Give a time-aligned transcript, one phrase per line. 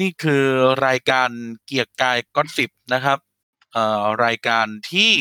[0.00, 0.44] นี่คือ
[0.86, 1.28] รายการ
[1.64, 3.18] เกียร์กายก้อนสิบนะครับ
[3.72, 5.12] เอ่อรายการที่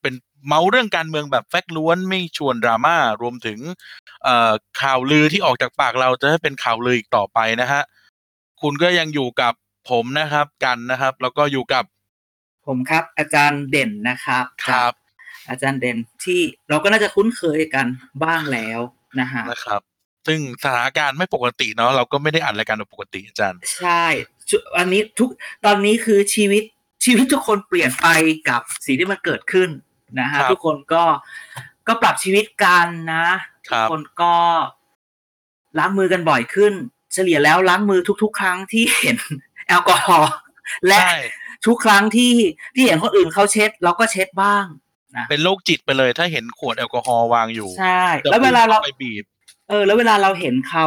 [0.00, 0.14] เป็น
[0.46, 3.58] เมาเรื่องการเมืองแบบแฟกต์ล้วนไม่ชวนดราม่ารวมถึง
[4.24, 7.82] เอ่อข่าวลือที่ออกจากปากเราจะให้เป็นข่าวลืออีกต่อไปนะฮะ
[8.62, 9.54] คุณก็ยังอยู่กับ
[9.90, 11.84] ผมนะครับกันนะครับ แล้วก็อยู่กับ
[12.66, 17.86] ผมครับ อาจารย์เด่นนะครับครับจากอาจารย์เด่นที่เราก็น่าจะคุ้นเคยกัน
[18.24, 18.80] บ้างแล้ว
[19.20, 19.82] นะฮะนะครับ
[20.26, 24.04] ซึ่งสถานการณ์ไม่ปกติเนาะเราก็ไม่ได้อัดรายการแบบปกติอาจารย์ ใช่
[24.50, 25.28] ชุอันนี้ทุก
[25.64, 26.62] ตอนนี้คือชีวิต
[27.04, 28.08] ชีวิตทุกคนเปลี่ยนไป
[28.48, 29.68] กับสิ่งที่มันเกิดขึ้น
[30.20, 31.04] นะฮะครับทุกคนก็
[31.88, 33.26] ก็ปรับชีวิตกันนะ
[33.66, 34.34] ทุครักบคนก็
[35.78, 36.72] ล้างมือกันบ่อยขึ้น
[37.12, 39.18] เฉลี่ยแล้วล้างมือทุก ๆ ครั้งที่เห็น
[39.68, 40.34] แอลกอฮอล์
[40.88, 41.16] และใช่
[41.66, 42.34] ทุกครั้งที่
[42.74, 44.64] ที่เห็นคนอื่นเขาเช็ด เราก็เช็ดบ้าง
[45.16, 49.24] นะเป็นโรคจิตไปเลยถ้าเห็นขวดแอลกอฮอล์วางอยู่ ใช่จะแล้วเวลาเราไปบีบ
[49.68, 50.86] เออ แล้วเวลาเราเห็นเขา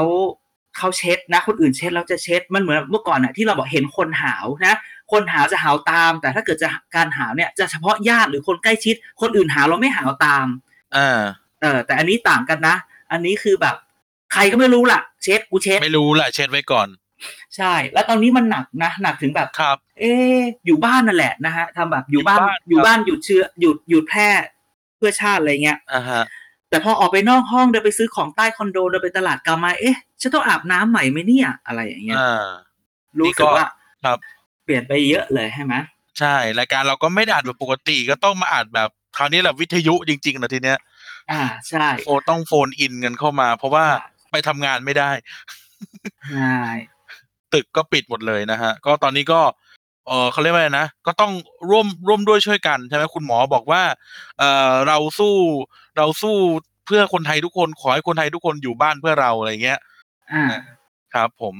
[0.78, 4.76] เขาเช็ดนะ คนอื่นเช็ดเราจะเช็ดมันเหมือนเมื่อก่อนน่ะที่เราบอกเห็นคนหาวนะ
[5.12, 10.46] คนหาวจะหาวตาม แต่ถ้าเกิดจะการหาวเนี่ยจะเฉพาะญาติหรือคนใกล้ชิด คนอื่นหาวเราไม่หาวตาม
[10.96, 11.22] อ่า
[11.62, 12.76] เออ แต่อันนี้ต่างกันนะ
[13.12, 13.76] อันนี้คือแบบ
[14.34, 16.88] ใครก็ไม่รู้ล่ะ เช็ดกูเช็ดไม่รู้แหละเช็ดไว้ก่อน
[17.56, 20.04] ใช่ แล้วตอนนี้มันหนักนะหนักถึงแบบครับ เอ
[20.36, 24.30] ออยู่บ้านนั่นแหละนะฮะทำแบบอยู่บ้านอยู่บ้านอยู่บ้านหยุดเชื้อหยุดหยุดแพร่
[24.98, 26.24] เพื่อชาติอะไรเงี้ยอ่าฮะ
[26.70, 32.48] แต่พอออกไปนอกห้องเดินไปซื้อของใต้คอนโดเดินไปตลาดกลับมาเอ๊ะฉันต้องอาบน้ำใหม่ไหมเนี่ย อะไรอย่างเงี้ยอ่า
[33.18, 33.68] รู้นี่สึก็กว่า
[34.06, 34.18] ครับ
[34.64, 35.76] เปลี่ยนไปเยอะเลยใช่ไหม
[36.20, 40.80] ใช่รายการเราก็ไม่ได้อัดแบบปกติก็ต้องมาอัดแบบคราวนี้แหละวิทยุจริงๆนะทีเนี้ย
[41.32, 43.86] อ่าใช่โฟนต้องโฟนอินกันเข้ามา เพราะว่า
[44.32, 45.12] ไปทำงานไม่ได้
[46.34, 46.58] ใช่
[47.54, 49.42] ตึกก็ปิดหมดเลยนะฮะ ก็ตอนนี้ก็
[50.08, 51.32] เออเขาเรียกว่าอะไรนะ ก็ต้อง
[51.70, 53.82] ร่วมร่วมด้วยช่วยกันใช่ไหมคุณหมอบอกว่า
[54.40, 55.36] เออเราสู้
[55.98, 56.36] เราสู้
[56.86, 59.80] เพื่อคนไทยทุกคนขอให้คนไทยทุกคนอยู่บ้านเพื่อเราอะไรเงี้ย
[60.34, 60.46] อ่า
[61.14, 61.56] ครับผม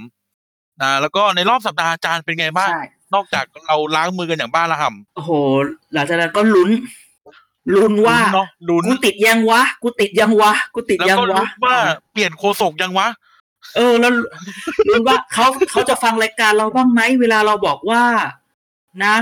[0.82, 5.32] อ่าแล้วก็ในรอบสัปดาห์อาจารย์เป็นไงบ้างใช่นอกจากเราล้างมือกันอย่างบ้าระห่โอ้โห
[5.94, 6.70] หลังจากนั้นก็ลุ้น
[7.74, 11.76] ลุ้นำว่าลุ้นเนาะลุ้นกูติดยังวะ กูติดยังวะ กูติดแล้วยังก็วะลุ้นว่า
[12.12, 13.08] เปลี่ยนโคศกยังวะ
[13.76, 14.14] เออ แล้ว
[14.88, 18.04] ลุ้นว่าเขาเขาจะฟังรายการเราบ้างไหมเวลาเราบอกว่า
[19.06, 19.16] นะ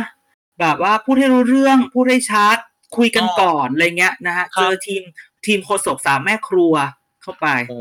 [0.59, 2.57] แบบว่าพูดให้รู้เรื่องพูดให้ชัด
[2.97, 5.01] คุยกันอ๋อก่อนอะไรเงี้ยนะฮะครับเจอทีม
[5.45, 6.73] ทีมโฆษกสามแม่ครัว
[7.21, 7.79] เข้าไป โอ้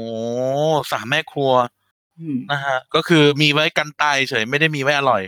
[0.92, 1.52] สามแม่ครัว
[2.18, 5.22] อืมนะฮะ ก็คือมีไว้กันตายเฉยไม่ได้มีไว้อร่อย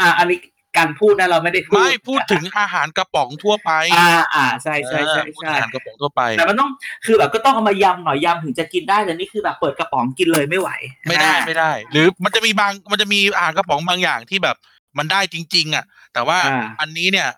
[0.00, 0.38] อ่าอันนี้
[0.76, 6.70] การพูดนะเราไม่ได้พูดไม่พูดถึงอาหารกระป๋องทั่วไป อ่าอ่าใช่ใช่ใช่เออพูดใช่ถึงอาหารกระป๋องทั่วไป แต่มันต้อง
[7.06, 10.70] คือแบบก็ต้องเอามายำหน่อยยำถึงจะกินได้แต่นี่คือแบบเปิดกระป๋องกินเลยไม่ไหว
[11.08, 14.56] ไม่ได้อ่าไม่ได้ หรือมันจะมีบางมันจะมีอาหารกระป๋องบางอย่างที่แบบ
[14.98, 17.28] มันได้จริง ๆ อะ แต่ว่าอ่าอันนี้เนี่ย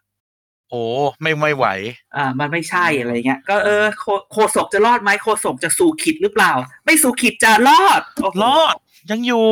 [0.71, 0.83] โอ้
[1.21, 1.67] ไม่ไม่ไหว
[2.17, 6.53] อ่า มันไม่ใช่อะไรเงี้ย ก็เออโคโคศกจะรอดไหมโคศกจะสู่ขิดหรือเปล่า
[6.85, 8.75] ไม่สู่ขิดจะรอดโโหรอด
[9.11, 9.47] ยังอยู่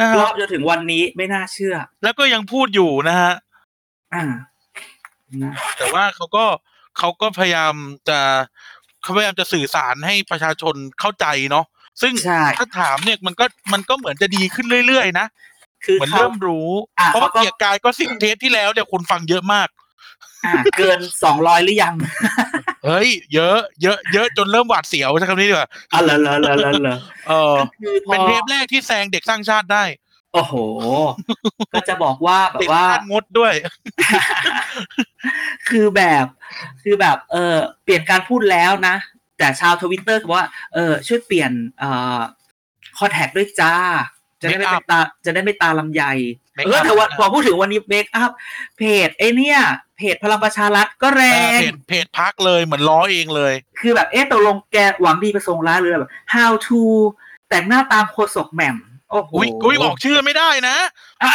[0.00, 3.32] นะรฮะอดจนถึงวันนี้ไม่น่าเชื่อ แล้วก็ยังพูดอยู่นะฮะ
[4.14, 4.24] อ่า
[5.42, 6.44] นะแต่ว่าเขาก็
[6.98, 7.74] เขาก็พยายาม
[8.08, 8.18] จะ
[9.02, 11.64] เขาพยายามจะสื่อสารให้ประชาชนเข้าใจเนาะ
[12.02, 15.26] ซึ่งใช่ถ้าถามเนี่ยมันก็มันก็เหมือนจะดีขึ้นเรื่อยๆนะ
[15.84, 19.81] คือเหมือนเขาเริ่มรู้อะเพราะว่าเขาก็เกียร์กายก็สิบเทปที่แล้วเนี่ยคนฟังเยอะมากอ่า
[20.78, 21.94] เกินสองร้อยหรือยัง
[22.84, 26.96] เฮ้ย เยอะ เยอะ เยอะจนเริ่มหวาดเสียวใช้คำนี้ดีกว่าอะเหรอเหรอเหรอเหรอเหรอ
[27.28, 29.84] เออก็คือพอเป็นเทปแรกที่แซงเด็กสร้างชาติได้
[30.34, 30.54] โอ้โห
[31.74, 33.52] ก็จะบอกว่าแบติดบว่าขั้นงดด้วย
[35.68, 36.26] คือแบบ
[36.82, 38.96] คือแบบ เออเปลี่ยนการพูดแล้วนะ
[39.38, 42.20] แต่ชาวทวิตเตอร์บอกว่า เออ ช่วยเปลี่ยน เอ่อ
[42.96, 43.74] คอแท็กด้วยจ้า
[44.40, 46.12] จะได้ไม่ Make เป็นตา จะได้ไม่ตาลำใหญ่
[46.56, 48.30] Make เออ up แต่ว่านะพอพูดถึงวันนี้เมคอัพ
[48.78, 49.58] เพจไอเนี่ย
[49.91, 56.80] เพ จพลังประชารัฐก็แรเอองเพจเพจพักเลยเหมือนล้อเองเลย คือแบบเอ๊ะตกลงแกหวังดีประสงค์ร้ายหรือแบบ how to
[57.48, 58.76] แต่งหน้าตามโคศกแหม่ม
[59.10, 60.76] โอ้โหอุ้ยอุ้ยออกชื่อไม่ได้นะ
[61.22, 61.32] อะ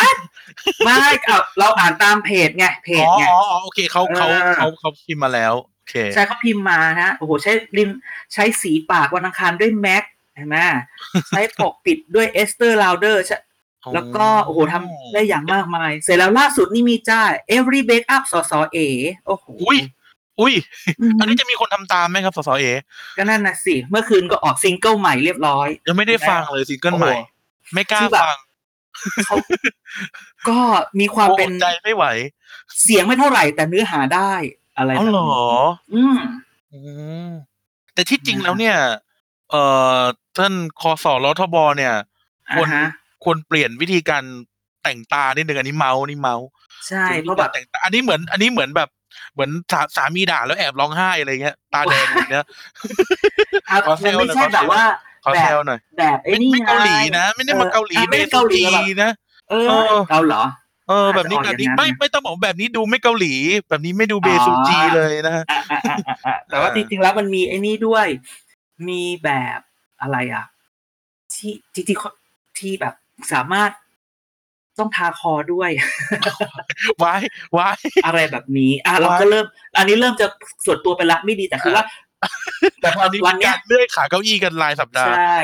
[0.86, 7.90] ไม่เอาเราอ่านตามเพจไงเพอ๋จอไงอ๋ออ๋อโอเคเขาเขาเออเขาเขาพิมพ์มาแล้วโอเคใช่เขาพิมพ์มานะโอ้โหใช้ริม
[8.34, 10.04] ใช้สีปากวันอังคารด้วยแม็ก
[10.36, 10.58] เห็นไหม
[11.30, 13.24] ใช้ปกปิดด้วยเอสเตอร์ลาวเดอร์
[13.94, 17.20] แล้วก็โอ้โหทำได้อย่างมากมาย เสร็จแล้วล่าสุดนี่มีจ้า
[17.56, 18.78] every bake up สสเอ
[19.28, 19.80] โอ้โหอุ้ย
[20.40, 20.54] อุ้ย
[21.00, 22.66] อืมอันนี้จะมีคนทำตามไหมครับสสเอ
[23.18, 28.38] ก็นั่นนะสิ เมื่อคืนก็ออกซิงเกิลใหม่เรียบร้อย ยังไม่ได้ฟังเลยซิงเกิลใหม่โอ้โหไม่กล้าคือแบบฟัง
[29.26, 29.36] เขา
[30.50, 30.60] ก็
[31.00, 32.06] มีความเป็นอดใจไม่ไหว
[32.84, 34.32] เสียงไม่เท่าไหร่แต่เนื้อหาได้
[34.78, 35.50] อะไรอ๋อแบบเหรนี้อ
[35.94, 36.18] อืม
[36.74, 36.80] อื
[37.26, 37.28] ม
[37.94, 38.78] แต่ที่จริงนะแล้วเนี่ย
[39.50, 39.64] เอ่
[39.98, 40.00] อ
[40.38, 41.94] ท่านคอสอรทบเนี่ย
[42.54, 42.86] ควรอ่าฮะ
[43.24, 44.24] ควรเปลี่ยนวิธีการ
[44.84, 46.48] แต่งตานิดนึงอันนี้เมาส์นี่เมาส์
[46.88, 48.90] ใช่เพราะแบบแต่งตาอันนี้เหมือน อันนี้เหมือนแบบ
[49.34, 52.46] เหมือนสาสามีด่าแล้วแอบร้องไห้อะไรเงี้ยตาแดงแบบเนี้ย
[53.70, 54.84] อะขอแซมันวไม่หน่อยใช่แบบว่า
[55.24, 59.12] ขอแบแซบวหน่อยแบบไอ้ไม่นี่ไม่เกาหลีไงนะ ไม่ได้มาเกาหลีออเบไม่ได้สุเกาหลีจีแบบนะ
[59.50, 60.44] เออเออเกาเหรอ
[60.90, 63.34] เออแบบนี้อาจจะแบบนี้ออกอย่างนั้นไม่ไม่ต้องบอกแบบนี้ดูไม่เกาหลี
[63.70, 68.08] แบบนี้ไม่ดูเบสุจีอ๋อเลยนะฮะอะอะอะอะอะแต่ว่าเอจอริงๆแล้วมันมีไอ้นี่ด้วย
[68.88, 69.60] มีแบบ
[70.02, 70.46] อะไรอะ
[71.34, 72.94] ที่จริงๆที่แบบ
[73.34, 73.72] สามารถ
[74.80, 75.70] ต้องทาคอด้วย
[77.00, 77.14] ไว้
[77.54, 77.70] ไว้
[78.06, 79.46] อะไรแบบนี้ อะเราว้ายก็เริ่ม
[79.78, 80.28] อันนี้เริ่มจะ
[80.66, 81.84] ส่วนตัวไปละไม่ดีแต่คือว่า
[82.82, 85.38] แต่พออันนี้วันมีเนี้กายรเลื่อยขาเก้าอี้กันรายสัปดาห์ ใช่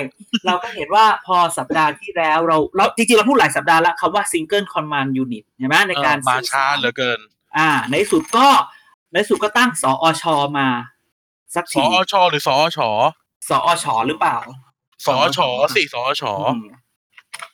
[0.45, 7.19] เราก็เห็นว่าพอสัปดาห์ที่แล้วเราเราจริงๆเราพูดหลายสัปดาห์แล้วคำว่า single command unit ใช่ไหมในเออการมาสื่อช้าสรเหลือเกิน
[7.57, 8.47] อ่า ในที่สุดก็
[9.11, 10.23] ในที่สุดก็ตั้งสอช
[10.57, 10.67] มา
[11.55, 12.79] สักสทีอชหรือสอช
[13.49, 14.37] สอชหรือเปล่า
[15.07, 15.39] สอช
[15.75, 16.65] สิสอชอืม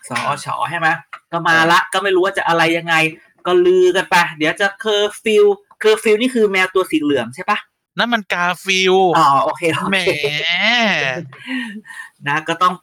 [0.09, 0.87] สอชใช่ไหม
[1.31, 2.95] ก็มาละก็ไม่รู้ว่าจะอะไรยังไง
[3.45, 5.45] ก็ลือกันไป เดี๋ยวจะเคอร์ฟิว
[5.79, 7.57] เคอร์ฟิวนี่คือแมวตัวสีเหลืองใช่ปะ
[7.97, 10.09] นั่นมันกาฟิลอ๋อโอเคโอแหมเค
[12.27, 12.73] นะ ก็ต้อง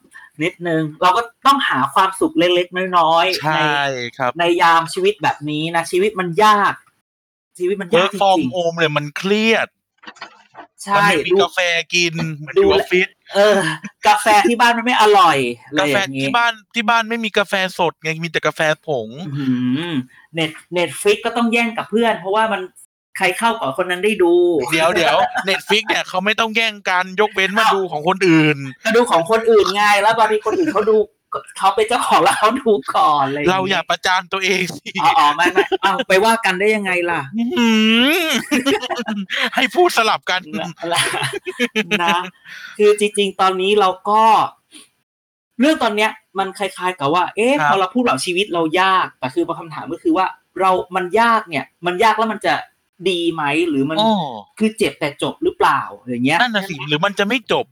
[0.42, 3.80] นิดนึง เราก็ต้องหาความสุขเล็กๆน้อยๆใช่
[4.18, 6.74] ครับ ในยามชีวิตแบบนี้นะ ชีวิตมันยาก
[7.58, 11.60] ชีวิตมันเวิยาร์กกจฟอร์มริงโฮมเนี่ยมันเครียดๆมันใช่ไม่มีดูกาแฟ
[11.94, 13.58] กินเหมือนดูอยู่อแลอฟฟิศ เออ
[14.06, 15.38] กาแฟที่บ้านมันไม่อร่อย
[15.68, 19.08] อะไรกาอแฟย่างนี้ที่บ้านที่บ้านไม่มีกาแฟสดไงมีแต่กาแฟผง
[20.34, 22.60] เน็ตเน็ตฟิกก็ต้องแย่งกับเพื่อน เพราะว่ามัน
[23.16, 24.32] ใครเข้าก่อนคนนั้นได้ดู
[24.72, 30.96] เดี๋ยวเดี๋ยวเน็ตฟิกเนี่ยเขาไม่ต้องแย่งกันยกเว้นมาดูของคนอื่น ก็ดูของคนอื่นไงแล้วบางทีคนอื่นเขาดู
[31.58, 37.20] เขาเป็นเจ้าของแล้วเขาดูก่อนอะไรเราอย่าประจานตัวเองสิอ๋ออ๋อไม่ไม่เอาไปว่ากันได้ยังไงล่ะ
[37.58, 37.68] หื
[38.24, 38.26] ม
[39.54, 40.70] ให้พูดสลับกันนะ
[42.02, 42.18] นะ
[42.78, 44.22] คือจริง ๆ ตอนนี้เราก็
[45.60, 50.26] เรื่องตอนเนี้ย มันคล้าย ๆ กับว่า เอ๊ะครับพอเราพูดแบบชีวิตเรายากแต่คือคำถามก็คือว่า
[50.60, 52.54] เรามันยากเนี่ย มันยากแล้วมันจะ
[53.10, 54.12] ดีไหมหรือมันอ๋อ
[54.58, 57.66] คือเจ็บแต่จบหรือเปล่าอย่างเงี้ยนั่นน่ะสิหรือมันจะไม่จบ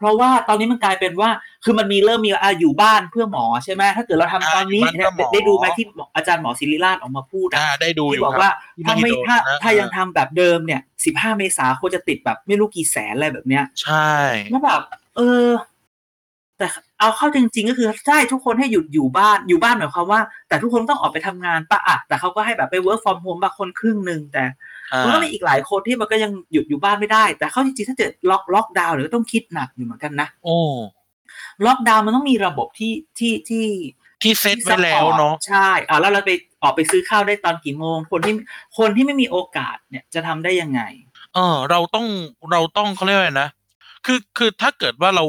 [0.00, 1.30] เพราะว่าตอนนี้มันกลายเป็นว่า
[1.64, 5.84] คือมันมีเริ่มมีอะอยู่บ้านเพื่อหมอใช่ไหมถ้าเกิดเราทำตอนนี้อ่าอยู่บ้านเพื่อหมอได้ดูไหมที่
[6.16, 14.10] อาจารย์หมอศิริราชออกมาพูดอะอ่าได้ดูอที่ยู่บอกครับว่าที่ถ้าไม่มหิดลถ้านะถ้ายังทำแบบเดิมเนี่ยสิบห้าเมษาควรจะติดแบบไม่รู้กี่แสนอะไรแบบเนี้ย ใช่
[14.50, 14.80] แล้วแบบ
[15.16, 15.46] เออ
[16.58, 16.66] แต่
[16.98, 24.69] เอาเข้าจริง ๆ ก็คือใช่ทุกคนให้หยุดอยู่บ้านอยู่บ้านหมายความว่า แต่ทุกคนต้องออกไปทำงานปะอะแต่เขาก็ให้แบบไป work from home บางคนครึ่งหนึ่งแต่อ่า
[25.04, 30.56] มันก็มีอีกหลายคนที่มันก็ยังหยุดอยู่บ้านไม่ได้ แต่เข้าจริงๆถ้าเกิดล็อกล็อกดาวน์เดี๋ยวก็ต้องคิดหนักอยู่เหมือนกันนะโอ้
[31.66, 33.66] ล็อกดาวน์มันต้องมีระบบที่ที่ที่
[34.22, 36.30] ที่เซตไว้แล้วเนาะใช่อ่าแล้วเราไป
[36.62, 38.34] ออกไปซื้อข้าวได้ตอนกี่โมง คนที่
[38.78, 40.80] คนที่ไม่มีโอกาสเนี่ยจะทำได้ยังไง
[41.34, 42.06] เออ เราต้อง
[42.50, 43.48] เราต้องเขาเรียกว่าไงนะ
[44.06, 45.24] คือคือถ้าเกิดว่าเรา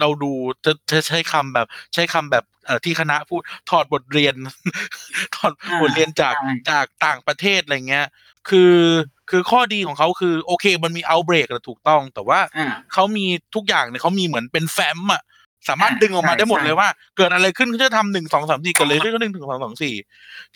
[0.00, 0.32] เราดู
[0.64, 3.40] จะจะใช้คำแบบ ใช้คำแบบเอ่อที่คณะพูด
[3.70, 4.34] ถอดบทเรียน
[5.34, 8.06] ถอดอ่าบทเรียนจากใช่จากต่างประเทศอะไรเงี้ย
[8.48, 8.74] คือ
[9.30, 15.22] คือข้อดีของเขาคือ โอเค มันมีเอาเบรกถูกต้อง แต่ว่าอ่าเขามีทุกอย่างเนี่ยเขามีเหมือนเป็นแฟ้มอะ
[15.68, 19.94] สามารถอ่าดึงออกมาใช่ได้หมดใช่เลยว่า เกิดอะไรขึ้นเขาจะทำหนึ่งสองสามสี่เกิดอะไรขึ้นก็หนึ่งถึงสองสองสี่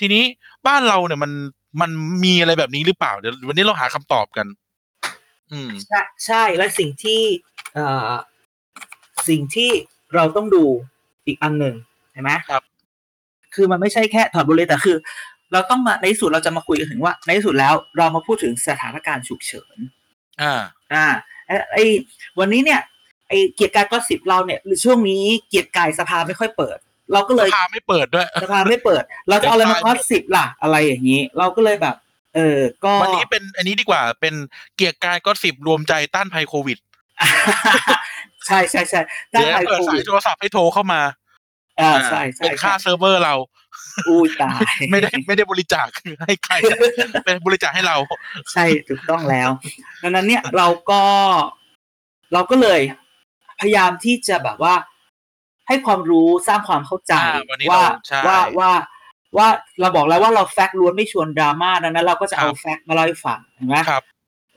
[0.01, 0.23] ทีนี้
[0.67, 1.33] บ้านเราเนี่ยมัน
[1.81, 1.91] มัน
[2.25, 4.47] มีอะไรแบบนี้หรือเปล่าเดี๋ยววันนี้เราหาคำตอบกัน
[5.53, 7.50] อืมใช่ใช่และสิ่งที่เอ่อ
[9.29, 9.71] สิ่งที่
[10.15, 10.65] เราต้องดู
[11.27, 11.75] อีกอันหนึ่ง
[12.13, 12.63] เห็นไหมครับ
[13.55, 14.97] คือมันไม่ใช่แค่ถอดบทเรียนแต่คือ
[15.53, 19.79] เราต้องมาในที่สุดเราจะมาคุยกันถึงว่า ในที่สุดแล้วเรามาพูดถึงสถานการณ์ฉุกเฉิน
[20.43, 20.55] อ่า
[20.93, 21.05] อ่า
[21.47, 21.85] ไอ้ไอ้
[22.39, 22.81] วันนี้เนี่ย
[23.29, 26.79] ไอ้เกียรติกายก็สิบเราเนี่ยหรือช่วงนี้เกียรติกายสภาไม่ค่อยเปิด
[27.13, 31.97] เราก็เลยพาไม่เปิดด้วยสภาไม่เปิด เราจะเอาอะไรมาก็สิบล่ะ อะไรอย่างนี้ เราก็เลยแบบ
[32.35, 34.35] เออ ก็วันนี้เป็นอันนี้ดีกว่าเป็น
[34.77, 36.79] เกียร์กายก็สิบรวมใจต้านภัยโควิด
[38.47, 39.01] ใช่ใช่ใช่
[39.31, 41.01] เดี๋ยวได้เปิดโคสาวิยดโทรศัพท์ให้โทรเข้ามา
[41.81, 43.35] อ่าใช่ใช่เป็นค่าเซิร์ฟเวอร์เรา
[44.09, 45.87] อุ้ยตายไม่ได้ไม่ได้บริจาค
[46.27, 46.55] ให้ใคร
[47.25, 47.97] เป็นบริจาคให้เรา
[48.53, 49.51] ใช่ถูกต้องแล้ว
[50.03, 51.03] ดังนั้นเนี่ยเราก็
[52.33, 52.81] เราก็เลย
[53.61, 54.75] พยายามที่จะแบบว่า
[55.69, 58.71] ให้ความรู้สร้างความเข้าใจอ่าวันนี้ว่าเราใช่ว่าว่า
[59.37, 59.49] ว่า
[59.81, 64.03] เราบอกแล้วว่าเราแฟกต์ล้วนไม่ชวนดราม่าดังนั้น เราก็จะเอาครับแฟกต์มาเล่าให้ฟังเห็นไหมครับ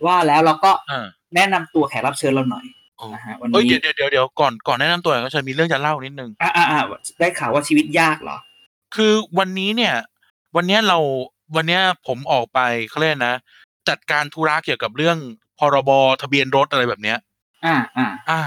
[0.06, 2.66] ว่าแล้วเราก็อ่า แนะนำตัวแขกรับเชิญเราหน่อย
[2.98, 6.82] โอ้นะฮะวันเอ้ยนี้เดี๋ยวเดี๋ยวเดี๋ยวก่อนก่อนแนะนำตัวก็จะมีเรื่องจะเล่านิดนึงอ่าอ่าอ่า
[7.20, 8.38] ได้ข่าวว่าชีวิตยากเหรอ
[8.96, 9.96] คือวันนี้เนี่ย
[10.56, 11.00] วันเนี้ยเรา
[11.56, 12.60] วันเนี้ยผมออกไป
[12.90, 13.36] เขาเรียกนะ
[13.90, 15.18] จัดการธุระเกี่ยวกับเรื่อง
[15.60, 17.18] พรบทะเบียนรถอะไรแบบเนี้ย
[17.66, 18.42] อ่าอ่าอ่า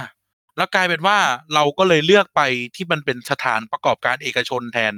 [0.56, 1.18] แล้วกลายเป็นว่า
[1.54, 2.40] เราก็เลยเลือกไป
[2.76, 4.94] ที่มันเป็นสถานประกอบการเอกชนแทน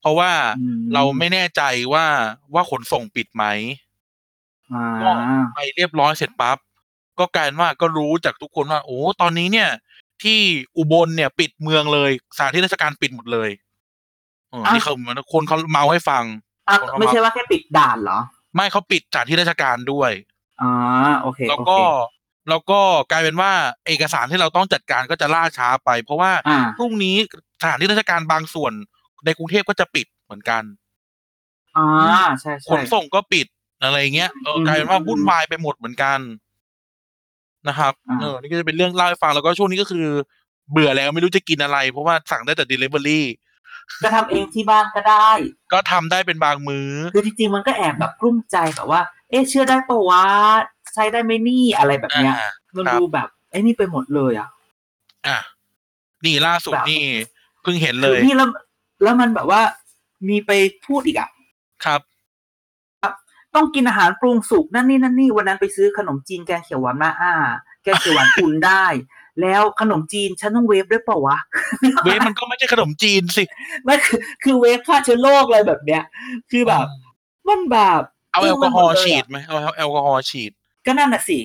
[0.00, 2.06] เพราะว่าอืมเราไม่แน่ใจว่า
[2.54, 3.44] ว่าขนส่งปิดไหม
[4.72, 5.10] อ่าก็
[5.54, 6.58] ไปเรียบร้อยเสร็จปั๊บ
[7.20, 9.70] ก็กลายเป็นว่าก็รู้จากทุกคนว่า โอ้ตอนนี้เนี่ย
[10.22, 10.40] ที่
[10.76, 13.50] อุบลเนี่ยปิดเมืองเลยสถานที่ราชการปิดหมดเลย
[14.50, 14.94] เออนี่เขา
[15.32, 16.24] คนเขาเมาให้ฟัง
[16.68, 18.20] อะคนเข้ามาไม่ใช่ว่าแค่ปิดด่านเหรอ
[18.54, 20.12] ไม่เขาปิดสถานที่ราชการด้วย
[20.60, 20.68] อ่า
[21.22, 21.78] โอเคแล้วโอก็เค
[22.48, 23.52] แล้วก็กลายเป็นว่า
[23.86, 27.16] เอกสารที่เราต้องจัดการก็จะล่าช้าไป เพราะว่าอ่าพรุ่งนี้
[27.62, 28.72] สถานที่ราชการบางส่วน
[29.24, 30.62] ในกรุงเทพก็จะปิดเหมือนกัน
[31.76, 31.82] อ่า
[32.40, 33.46] ใช่ขใช่นส่งก็ปิด
[33.82, 36.18] อะไรเงี้ยเอออืมกลายเป็นว่าอืมวุ่นวายไปหมดเหมือนกัน
[37.68, 40.06] นะครับอ่าเออนี่ก็จะเป็นเรื่องเล่าให้ฟังแล้วก็ช่วงนี้ก็คือ
[40.70, 43.20] เบื่อแล้วไม่รู้จะกินอะไร เพราะว่าสั่งได้แต่ delivery
[44.02, 45.30] ก็ทำเองที่บ้านก็ได้
[45.72, 49.00] ก็ทำได้เป็นบางมื้อ คือจริงๆมันก็แอบแบบกลุ้มใจแบบว่า
[49.30, 50.24] เอ๊ะเชื่อได้ปะวะ
[50.94, 54.48] ใช้ได้ไหมนี่อะไรแบบเนี้ยอ่ามันครับดูแบบไอ้นี่ไปหมดเลยอะ
[55.26, 55.38] อะ
[56.24, 57.02] นี่ล่าสุดแบบนี่
[57.62, 58.48] เพิ่งเห็นเลคือยนี่แล้ว
[59.02, 59.60] แล้วมันแบบว่า
[60.28, 60.50] มีไป
[60.86, 61.28] พูดอีกอะ
[61.84, 62.00] ครับ
[63.54, 67.32] ต้องกินอาหารปรุงสุกนั่นนี่นั่นนี่วันนั้นไปซื้อขนมจีนแกงเขียวหวานมาอ่า
[67.82, 68.84] แกงเขียวหวานอุ่นได้
[69.42, 71.38] แล้วขนมจีนฉันต้องเวฟด้วยเปล่าวะ
[72.04, 73.44] เว้ยมันก็ไม่ใช่ขนมจีนสิ
[73.84, 76.02] ไม่คือคือเวฟฆ่าเชื้อโรคอะไรแบบเนี้ย
[76.50, 76.86] คือแบบ
[77.48, 78.00] มันแบบ
[78.32, 80.52] เอาแอลกอฮอล์งไปหมดเลยะฉีดไหมเอาแอลกอฮอล์ฉีด
[80.86, 81.38] ก็นั่นน่ะสิ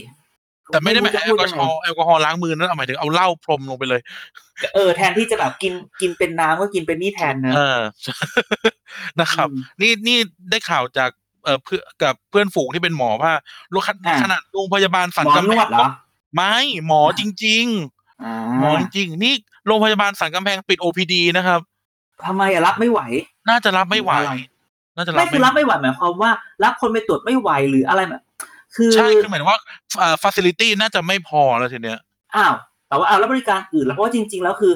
[0.71, 4.01] แต่ไม่ได้หมายรู้แอจะลพูกอยังฮอไงล์แอลกอฮอล์ล้างมือนั่นเอาหมายถึงเอาเหล้าพรมลงไปเลย
[4.75, 7.81] เออแทนที่จะแบบกินกินเป็นน้ำก็กินเป็นนี่แทนเนอะเออ
[9.19, 10.17] นะครับอืมนี่นี่
[10.49, 11.09] ได้ข่าวจาก
[11.45, 13.33] เอ่อเพื่อกับเพื่อนฝูงที่เป็นหมอว่า
[13.71, 15.87] โรงอ่าขนาดโรงพยาบาลสันหมอกำนแพวงดเหรอ
[16.35, 16.55] ไม่
[16.87, 17.65] หมอจริง
[18.23, 19.33] อ่าๆหมอจริงๆนี่
[19.67, 21.59] โรงพยาบาลสันกำแพงปิด OPD นะครับ
[22.25, 23.01] ทำไมอะรับไม่ไหว
[23.49, 24.35] น่าจะรับไม่ไหวอะไร
[24.95, 26.31] น่าจะรับไม่คือรับไม่ไหวหมายความว่า
[26.63, 28.21] รับคนไปตรวจไม่ไหวหรืออะไรแบบ
[28.75, 29.59] คือใช่คือหมายถึงว่า
[30.01, 31.99] อ่า facility น่าจะไม่พอแล้วทีเนี้ย
[32.35, 32.53] อ้าว
[32.87, 34.73] แต่ว่าเอาแล้วบริการอื่นแล้วเพราะว่าจริง ๆ แล้วคือ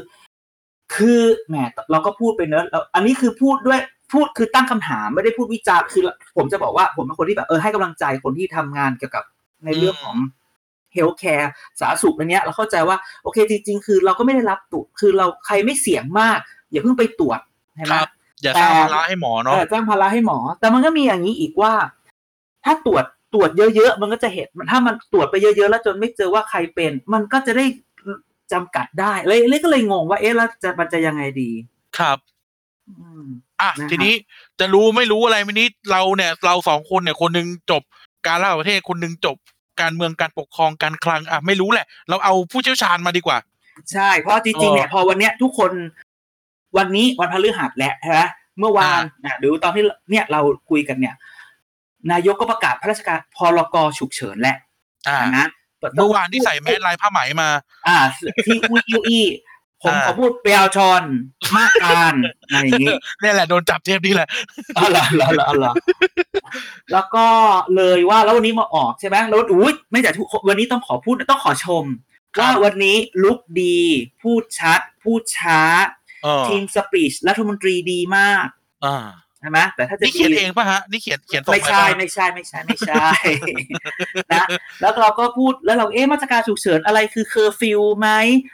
[0.95, 1.55] คือแหม
[1.91, 3.79] เราก็พูดไปเนอะแล้วอันนี้คือพูดด้วย
[4.11, 6.03] พูดคือตั้งคำถามไม่ได้พูดวิจารณ์คือ
[6.37, 9.23] ผมจะบอกว่าผมเป็นคนที่แบบเออให้กำลังใจคนที่ทำงานเกี่ยวกับ
[9.65, 10.17] ในเรื่องของ
[10.93, 16.39] เฮลท์แคร์สาธารณสุขอันเนี้ยเราเข้าใจว่าโอเคจริง ๆ คือเราก็ไม่ได้รับตรวจคือเราใครไม่เสี่ยงมาก
[16.71, 17.39] อย่าเพิ่งไปตรวจ
[17.75, 18.09] ใช่ไหมครับ
[18.43, 21.73] อย่าสร้างภาระให้หมอเอเนาะอจ้างภาระให้หมอ แต่มันก็มีอย่างนี้อีกว่า
[22.65, 27.65] ถ้าตรวจตรวจเยอะๆมันก็จะเห็นถ้ามันตรวจไปเยอะๆแล้วจนไม่เจอว่าใครเป็น มันก็จะได้
[28.51, 31.51] จำกัดได้เลยเลยก็เลยงงว่าเอ๊ะแล้วจะมันจะยังไงดี
[31.97, 32.17] ครับ
[32.99, 33.27] อืม
[33.61, 34.13] อะนะฮะทีนี้
[34.59, 37.83] จะรู้ไม่รู้อะไรไม่นี้เราเนี่ย เราสองคนเนี่ยคนหนึงจบ
[38.27, 39.37] การเล่าประเทศคนหนึงจบ
[39.81, 43.37] การเมืองการปกครองการคลังอะไม่รู้แหละ เราเอาผู้เชี่ยวชาญมาดีกว่า
[43.91, 45.71] ใช่เพราะจริงๆเนี่ยพอวันเนี้ยทุกคน
[46.77, 48.21] วันนี้วันพฤหัสแหละใช่ไหม
[48.59, 51.15] เมื่อวานนะหรือตอนที่เนี่ยเราคุยกันเนี่ย
[52.11, 54.57] นายกก็ประกาศพระราชการพรกฉุกเฉินแหละ
[55.07, 55.47] อ่านะ
[55.95, 57.49] เมื่อวานที่ใส่แมสลายผ้าไหมมา
[57.87, 57.97] อ่า
[58.45, 59.19] ที่อุ้ยอุ้ย
[59.83, 61.03] ผมอ่าขอพูดเปียวชอน
[61.57, 62.13] มากการ
[62.49, 64.29] อะไรอย่างงี้เนี่ยแหละโดนจับเทปนี้แหละ
[64.77, 65.73] อ๋อเหรอเหรอเหรอเหรอ
[66.91, 67.25] แล้วก็
[67.75, 71.83] เลยว่าแล้ววันนี้มาออกใช่ไหมแล้วอุ้ยไม่แต่ทุกคนวันนี้ต้องขอพูดต้องขอชม
[72.35, 73.79] ครับว่าวันนี้ look ดี
[74.21, 75.61] พูดชัด พูดช้า
[76.23, 78.47] เออทีม speech รัฐมนตรีดีมาก
[78.85, 78.97] อ่า
[79.41, 83.07] ใช่ไหมแต่ถ้าจะนี่เขียนดีเองป่ะฮะนี่เขียนเขียนส่งไม่ปใช่ป่ะไม่ใช่ไม่ใช่ไม่ใช่
[84.31, 84.45] นะ
[84.81, 88.09] แล้วเราก็พูดแล้วเราเอ๊ะมาตรการฉุกเฉินอะไรคือเคอร์ฟิวไหม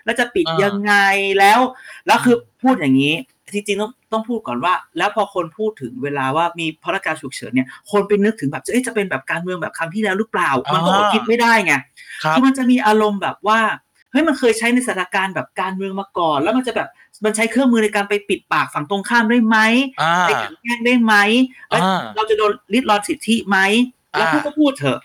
[0.05, 0.93] แล้วจะปิดอ่ายัยังไง
[1.39, 1.59] แล้ว
[2.07, 3.15] แล้วคือพูดอย่างนี้
[3.53, 11.73] จริงๆต้องต้องพูดก่อนว่า แล้วพอคนพูดถึงเวลาว่ามีพรการฉุกเฉินเนี่ย คนไปนึกถึงแบบเอ๊ะจะเป็นแบบการเมืองแบบครั้งที่แล้วหรือเปล่า มันก็อดคิดไม่ได้ไง
[12.23, 16.89] ครับคือมันจะมีอารมณ์แบบว่าเฮ้ยมันเคยใช้ในสถานการณ์แบบการเมืองมาก่อน แล้วมันจะแบบ
[17.25, 19.57] มันใช้เครื่องมือในการไปปิดปากฝั่งตรงข้ามได้ไหม
[20.01, 21.13] อ่าไปกลั่นแกล้งได้ไหม
[21.69, 23.57] แล้วอ่าเราจะโดนลิดรอนสิทธิไหม
[24.11, 24.99] แล้วอ่าพูดก็พูดเถอะ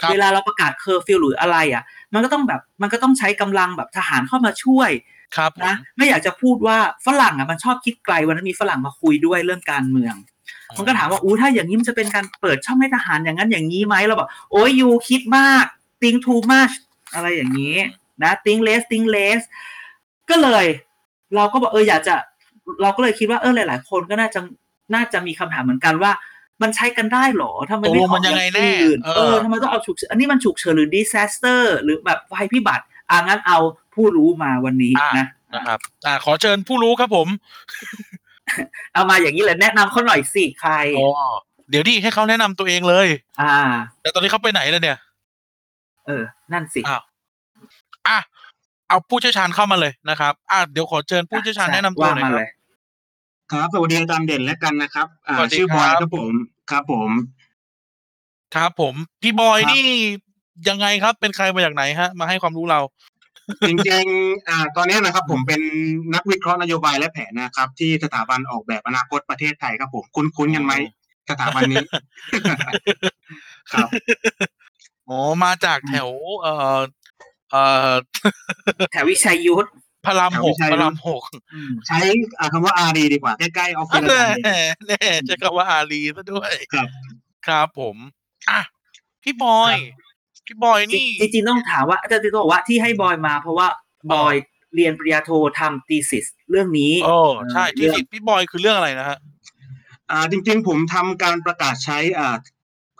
[0.00, 4.90] ครับเวลาเราประกาศเคอร์ฟิวหรืออะไรอะ มันก็ต้องแบบมันก็ต้องใช้กำลังแบบทหารเข้ามาช่วย
[5.36, 10.14] ครับผมนะไม่อยากจะพูดว่าฝรั่งอะมันชอบคิดไกลวันนั้นมีฝรั่งมาคุยด้วยเรื่องการเมือง
[10.76, 15.64] มันก็ถามว่าอู้ถ้าอย่างนี้มันจะเป็นการเปิดช่องให้ทหารอย่างนั้นอย่างนี้ไหมเราบอกโอ้ยยูคิดมาก
[16.00, 16.74] think too much
[17.14, 17.76] อะไรอย่างนี้
[18.22, 19.40] นะ think less think less
[20.30, 20.66] ก็เลย
[21.36, 22.14] เราก็บอกเอออยากจะ
[22.82, 24.40] เราก็เลยคิดว่าเออหลาย ๆ คนก็น่าจะ
[24.94, 26.12] น่าจะมีคำถามเหมือนกันว่า
[26.62, 33.58] มันใช้กันได้เหรอทำไมไม่ตกลงมันยังไงแน่อื่นเออเออทำไมต้องเอาฉุกเฉินอันนี้มันฉุกเฉินหรือ disaster หรือแบบภัยพิบัติอ่างั้นเอา
[33.94, 37.28] ผู้รู้มาวันนี้อ่านะนะครับอ่าขอเชิญผู้รู้ครับผม
[38.92, 41.08] เอามาอย่างนี้เลยแนะนำเขาหน่อยสิใครอ๋อ
[41.70, 43.08] เดี๋ยวดิให้เขาแนะนำตัวเองเลย
[43.42, 43.56] อ่า
[44.02, 44.98] แต่ตอนนี้เขาไปไหนแล้วเนี่ย
[46.06, 47.02] เออ นั่นสิอ้าว
[48.06, 48.18] อะ
[48.88, 52.48] เอาผู้เชี่ยวชาญเข้ามาเลยนะครับ อะเดี๋ยวขอเชิญผู้เชี่ยวชาญแนะนำตัวหน่อยว่าคมารับเลย
[53.52, 56.32] ครับสวัสดีอาจารย์เด่นและกันนะครับอ่าสวัสดีชื่อบอยครับครับผม
[56.70, 57.10] ครับผม
[58.54, 59.84] ครับผม พี่บอยครับนี่
[60.68, 62.80] ยังไงครับ เป็นใครมาจากไหนฮะ มาให้ความรู้เรา
[63.68, 65.60] จริงๆอ่า ตอนนี้นะครับ ผมเป็น
[66.14, 70.74] นักวิเคราะห์นโยบายและแผนนะครับ ที่สถาบันออกแบบอนาคตประเทศไทยครับผม คุ้นๆกันไหม
[71.30, 71.84] สถาบันนี้
[73.72, 73.88] ครับ
[75.08, 76.08] อ๋อมาจากแถว
[76.40, 76.82] เอ่อเอ่อ
[78.92, 79.68] แถววิชัยยุทธ
[80.04, 81.22] พระรามหกแถววิชัยพระรามหก
[81.54, 81.98] อืมใช้
[82.38, 86.86] อ่าคำว่าอารีดีกว่า ใกล้ๆออฟฟิศอาแน่จารย์เด่นแน่ใช้คำว่าอารีซะด้วย ครับ
[87.46, 87.96] ครับผม
[88.50, 88.60] อะ
[89.22, 89.74] พี่บอย
[90.46, 93.68] พี่บอยนี่ จริงๆต้องถามว่าอาจารย์ติ๊กบอกว่าที่ให้บอยมา เพราะว่า
[94.12, 94.34] บอย
[94.74, 97.16] เรียนปริญญาโททำตีสิสเรื่องนี้โอ้
[97.52, 99.18] ใช่เรื่ที่องสิพี่บอยคือเรื่องอะไรนะฮะ
[100.10, 102.36] อ่า จริง ๆ ผมทำการประกาศใช้อ่า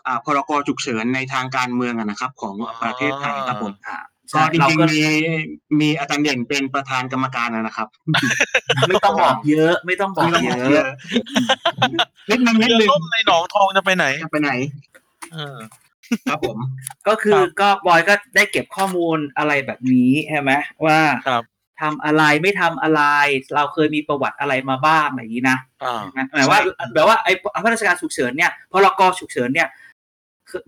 [0.05, 3.97] อ่าพรกฉุกเฉินในทางการเมืองอะนะครับ ของประเทศไทยครับผมอ่า
[4.33, 5.01] ก็ใช่จเราริงก็ๆมี
[5.79, 7.87] มีอาจารย์เด่นเป็นประธานกรรมการอะนะครับ
[8.87, 10.95] ไม่ต้องบอกเยอะ ไม่ต้องบอกไม่ต้องเยบอกเยอะอะ
[12.29, 14.51] นิดนึงนิดเรือนึงล่มในหนองทองจะไปไหนจะไปไหน
[15.33, 15.57] เออ
[16.29, 16.57] ครับผม
[17.07, 20.51] ก็คือครับก็บอยก็ได้เก็บข้อมูลอะไรแบบนี้ใช่ไหม
[20.85, 21.43] ว่าครับ
[21.81, 23.01] ทำอะไรไม่ทำอะไร
[23.55, 26.01] เราเคยมีประวัติอะไรมาบ้างอะไรอย่างนี้นะอ่า
[26.33, 26.59] หมายว่า
[26.93, 29.86] แบบว่าไอ้พระราชการฉุกเฉินเนี่ยพรกฉุกเฉินเนี่ยคือ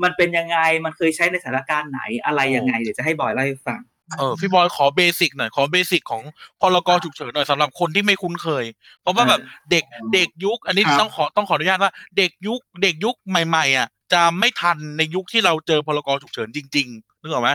[0.03, 3.79] มันเป็นยังไงมันเคยใช้ในสถานการณ์ไหนอะไรยังไงเดี๋ยวจะให้บอยเล่าให้ฟัง
[4.17, 6.23] เออพี่บอยขอ basic หน่อยขอ basic ของ
[6.61, 8.65] พรกฉุกเฉินหน่อยสำหรับคนที่ไม่คุ้นเคย
[9.01, 9.39] เพราะว่าแบบ
[9.71, 9.83] เด็ก
[10.13, 17.49] เด็กยุค อันนี้ครับต้องขอต้องขออนุญาตว่าเด็กยุคเด็กยุคใหม่ๆอะจะไม่ทันในยุคที่เราเจอพรกฉุกเฉินจริงๆนึกออกไหม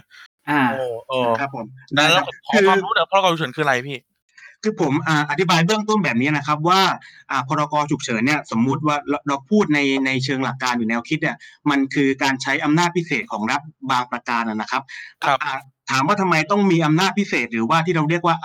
[0.50, 1.66] อ่าโอ้เออครับผม
[1.96, 3.96] นั้นแล้วครับขอคือความรู้หน่อยพรกฉุกเฉินคืออะไรพี่
[4.64, 6.80] คือผมอ่าอธิบายเบื้องต้นแบบนี้นะครับว่า
[7.30, 11.36] อ่าพรกฉุกเฉินเนี่ยสมมุติว่าเราเราพูดในในเชิงหลักการอยู่แนวคิดเนี่ย
[11.70, 14.82] มันคือการใช้อำนาจพิเศษของรัฐบางประการนะนะครับ
[15.24, 15.58] ครับอ่า
[15.90, 18.36] ถามว่าทำไมต้องมีอำนาจพิเศษหรือว่าที่เราเรียกว่า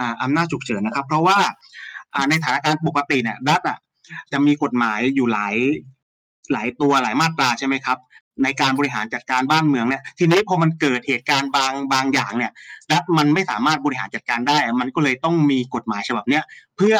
[0.00, 1.38] อ่าอำนาจฉุกเฉินนะครับ เพราะว่า
[2.14, 3.78] อ่าในสถานการณ์ปกติเนี่ยรัฐอะ
[4.32, 5.56] จะมีกฎหมายอยู่หลาย
[6.52, 7.98] หลายตัวหลายมาตราใช่ไหมครับ
[8.42, 12.52] ในการบริหารจัดการบ้านเมืองเนี่ยทีนี้พอมันเกิดเหตุการณ์บางบางอย่างเนี่ย
[12.92, 16.44] รัฐมันไม่สามารถบริหารจัดการได้ มันก็เลยต้องมีกฎหมายฉบับเนี้ย
[16.76, 16.96] เพื่อ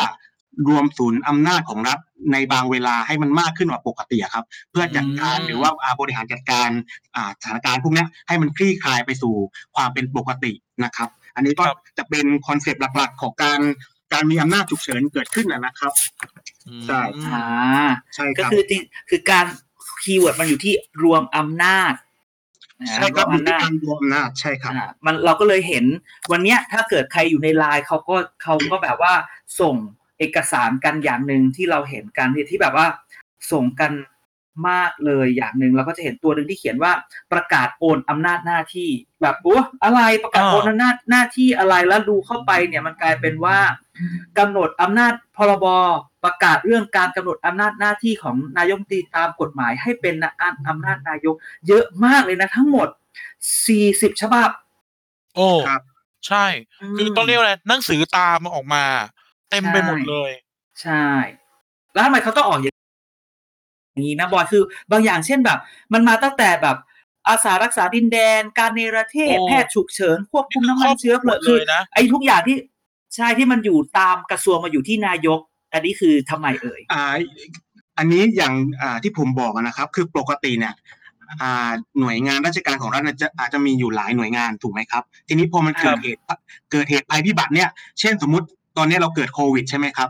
[0.69, 1.99] รวมศูนย์อำนาจของรัฐ
[2.33, 6.69] ในบางเวลาให้มันมากขึ้นกว่าปกติอะครับ เพื่อจัดการอืมหรือว่าอ่าบริหารจัดการ
[7.17, 9.35] อ่าสถานการณ์พวกเนี้ยให้มันคลี่คลายไปสู่
[9.75, 10.53] ความเป็นปกติ
[10.85, 11.65] นะครับ อันนี้ก็
[11.99, 13.61] จะเป็น concept หลักๆ ของการ
[14.13, 15.93] การมีอำนาจฉุกเฉินเกิดขึ้นนะนะครับ
[16.87, 17.43] ใช่อืมอ่า
[18.15, 19.47] ใช่ก็ครับคือจริงคือการ
[20.03, 21.95] keyword มันอยู่ที่รวมอำนาจ
[22.81, 25.85] นะใช่ครับวมอยู่อำที่นาจการรวมอำนาจใช่ครับอ่ามันเราก็เลยเห็น
[26.33, 29.15] วันเนี้ยถ้าเกิดใครอยู่ในไลน์เขาก็เขาก็แบบว่า
[29.61, 29.75] ส่ง
[30.19, 32.87] เอกสารกันอย่างหนึ่งที่เราเห็นกันที่ที่แบบว่า
[33.53, 33.93] ส่งกัน
[34.71, 36.93] มากเลยอย่างหนึ่งเราก็จะเห็นตัวหนึ่งที่เขียนว่า
[37.33, 38.91] ประกาศโอนอำนาจหน้าที่
[39.23, 43.59] แบบโอ้อะไรประกาศอ่าโอนอำนาจหน้าที่อะไรแล้วดูเข้าไปเนี่ยมันกลายเป็นว่า
[44.39, 45.67] กำหนดอำนาจพรบ
[46.25, 50.15] ประกาศเรื่องการกำหนดอำนาจหน้าที่ของนายกรัฐมนตรีตามกฎหมาย ให้เป็น
[50.69, 51.35] อำนาจนายก
[51.69, 52.89] เยอะมากเลยนะ ทั้งหมด
[53.55, 54.51] 40ฉบับ
[55.35, 55.83] โอ้ครับ
[56.27, 56.45] ใช่
[56.99, 58.85] คือต้องเรียกว่าอะไรหนังสือตามออกมา
[59.51, 60.31] เต็มไปหมดเลย
[60.83, 61.07] ใช่
[61.93, 62.73] แล้วทำไมเขาต้องออกอย่า
[64.03, 65.59] งนี้นะบอยคือบางอย่างเช่นแบบ
[65.93, 66.77] มันมาตั้งแต่แบบ
[67.29, 72.57] อาสารักษาดินแดน การเนรเทศโอ้แพทย์ฉุกเฉินควบคุมนี่คือน้ำมันเชื้อเพลิงครอบคลุมหมดเลยนะไอ้ทุกอย่างที่
[73.19, 75.41] ใช่ที่มันอยู่ตามกระทรวงมาอยู่ที่นายก
[75.73, 77.05] อันนี้คือทำไมเอ่ยอ่า
[77.99, 80.75] อันนี้อย่างอ่าที่ผมบอกนะครับ คือปกติเนี่ย
[81.43, 86.21] อ่าหน่วยงานราชการของรัฐเนี่ยจะอาจจะมีอยู่หลายหน่วยงานถูกไหมครับ ทีนี้พอมันเกิครัดบเหตุ
[86.73, 87.69] เกิดเหตุภัยพิบัติเนี่ย
[88.01, 90.09] เช่นสมมติตอนนี้เราเกิดโควิดใช่ไหมครับ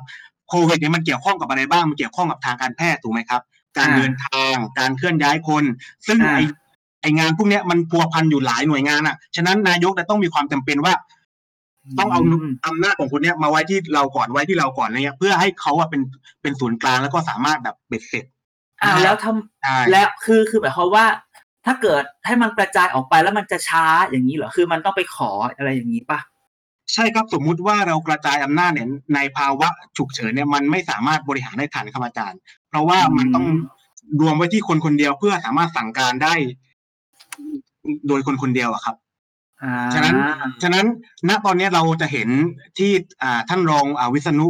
[0.49, 3.43] โควิดเนี่ยมันเกี่ยวข้องกับอะไรบ้างมันเกี่ยวข้องกับทางการแพทย์ถูกไหมครับ
[3.79, 5.65] การอ่าเดินทางการเคลื่อนย้ายคน
[6.07, 6.39] ซึ่งอ่าไอ
[7.03, 10.95] ไองานพวกเนี้ยมันพัวพันอยู่หลายหน่วยงานอะฉะนั้นนายกจะต้องมีความจำเป็นว่า
[11.99, 12.33] ต้องเอาม
[12.67, 16.03] อำนาจของคนเนี้ยมาไว้ที่เราก่อนไว้ที่เราก่อนอะไรเงี้ย เพื่อให้เขาอะเป็น
[16.43, 18.25] เป็นศูนย์กลางแล้วก็สามารถแบบเบ็ดเสร็จ
[18.83, 21.07] อ่าแล้วทำใช่แล้วคือคือหมายความว่า
[21.67, 26.21] ถ้าเกิดให้มันกระจายออกไปแล้วมันจะช้าอย่างนี้เหรอคือมันต้องไปขออะไรอย่างนี้ปะ
[26.95, 33.47] ใช่ครับสมมุติว่าเรากระจายอำนาจเนี่ยในภาวะฉุกเฉินเนี่ยมันไม่สามารถบริหารได้ทันครับอาจารย์ เพราะว่ามันต้อง
[34.21, 36.35] รวมไว้ที่คนคนเดียวเพื่อสามารถสั่งการได้
[38.09, 39.07] โดยคนคนเดียวอะครับอ่า
[39.95, 40.17] ฉะนั้น
[40.63, 40.87] ฉะนั้น
[41.29, 42.29] ณตอนนี้เราจะเห็น
[42.79, 42.91] ที่
[43.23, 44.47] อ่าท่านรองอาวิษณุ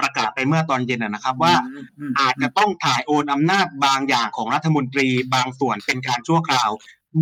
[0.00, 6.70] ประกาศไปเมื่อตอนเย็นนะนะครับ ว่าอืมอืมอาจจะต้องถ่ายโอนอำนาจบางอย่างของรัฐมนตรีบางส่วนเป็นการชั่วคราว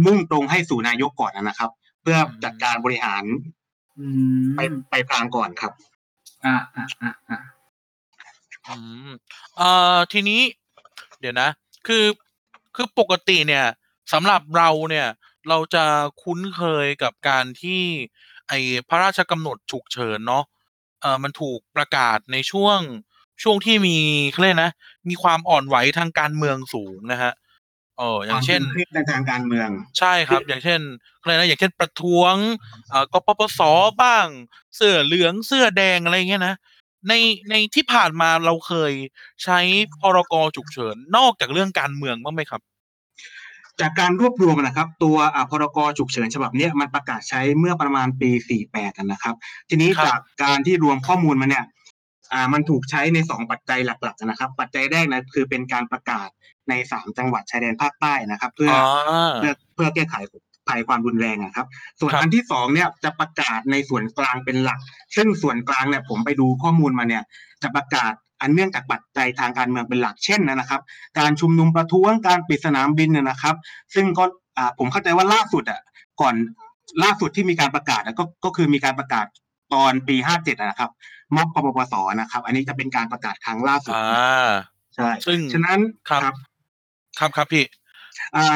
[0.04, 1.70] มุ่งตรงให้สู่นายกก่อนนะครับ
[2.02, 3.24] เพื่อจัดการบริหาร
[3.98, 4.06] อื
[4.40, 4.60] มไป
[4.90, 5.72] ไปพลางก่อนครับ
[6.44, 7.38] อ่าอ่าอ่าอ่า
[8.68, 8.76] อื
[9.08, 9.10] ม
[9.56, 10.40] เอ่อทีนี้
[11.20, 11.48] เดี๋ยวนะ
[11.86, 12.04] คือ
[12.74, 13.64] คือปกติเนี่ย
[14.12, 15.06] สำหรับเราเนี่ย
[15.48, 15.84] เราจะ
[16.22, 17.82] คุ้นเคยกับการที่
[18.48, 18.52] ไอ
[18.88, 20.44] พระราชกำหนดฉุกเฉินเนาะ
[21.00, 22.80] เอ่อมันถูกประกาศในช่วง
[23.42, 23.96] ช่วงที่มี
[24.32, 24.72] เขาเรียกนะ
[25.08, 27.32] มีความอ่อนไหวทางการเมืองสูงนะฮะ
[27.98, 30.80] เอออย่างเช่นควมตึงเครียดในทางการเมืองใช่ครับ อย่างเช่น
[31.20, 32.34] อะไรนะอย่างเช่นประท้วง
[32.90, 33.60] เอ่อกปปส
[34.02, 34.26] บ้าง
[34.76, 36.54] เสื้อเหลืองเสื้อแดงอะไรเงี้ยนะ
[37.08, 37.12] ใน
[37.50, 38.92] ในที่ผ่านมาเราเคย
[39.44, 39.58] ใช้
[40.00, 42.62] พรกฉุกเฉินนอกจากเรื่องการเมืองบ้างไหมครับ
[43.80, 48.30] จากการรวบรวมนะครับ ตัวอ่าพรกฉุกเฉินฉบับเนี้ยมันประกาศใช้เมื่อประมาณปี
[48.68, 49.34] 48กันนะครับ
[49.68, 51.64] ทีนี้ครับจากการที่รวมข้อมูลมาเนี่ย
[52.32, 56.28] อ่ามันถูกใช้ในสองปัจจัยหลัก ๆ นะครับ ปัจจัยแรกนะคือเป็นการประกาศ
[56.68, 58.72] ในสามจังหวัดชายแดนภาคใต้นะครับ เพื่อ
[59.10, 60.16] อ่าเพื่อเพื่อแก้ไข
[60.68, 61.66] ภัยความรุนแรงอะครับ
[62.00, 64.80] ส่วนครับอันที่สองเนี่ยจะประกาศในส่วนกลางเป็นหลัก
[65.16, 67.22] ซึ่งส่วนกลางเนี่ยผมไปดูข้อมูลมาเนี่ย
[67.62, 70.80] จะประกาศ อันเนื่องจากปัจจัยทางการเมืองเป็นหลักเช่นนะครับ
[71.18, 73.56] การชุมนุมประท้วงการปิดสนามบินเนี่ยนะครับ
[73.94, 74.24] ซึ่งก็
[74.56, 75.80] อ่าผมเข้าใจว่าล่าสุดอะ
[76.20, 76.34] ก่อน
[77.02, 79.26] ล่าสุดที่มีการประกาศอะก็ก็คือมีการประกาศ
[79.74, 80.90] ตอนปีห้าเจ็ดนะครับ
[81.34, 84.50] ม็อบปปปสนะครับ อันนี้จะเป็นการประกาศครั้งล่าสุดอ่า
[84.94, 86.34] ใช่ซึ่งฉะนั้นครับ
[87.18, 87.64] ครับครับพี่
[88.36, 88.54] อ่า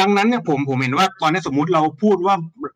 [0.00, 2.34] ดังนั้นเนี่ยผมผมเห็นว่าตอนนี้สมมุติเราพูดว่า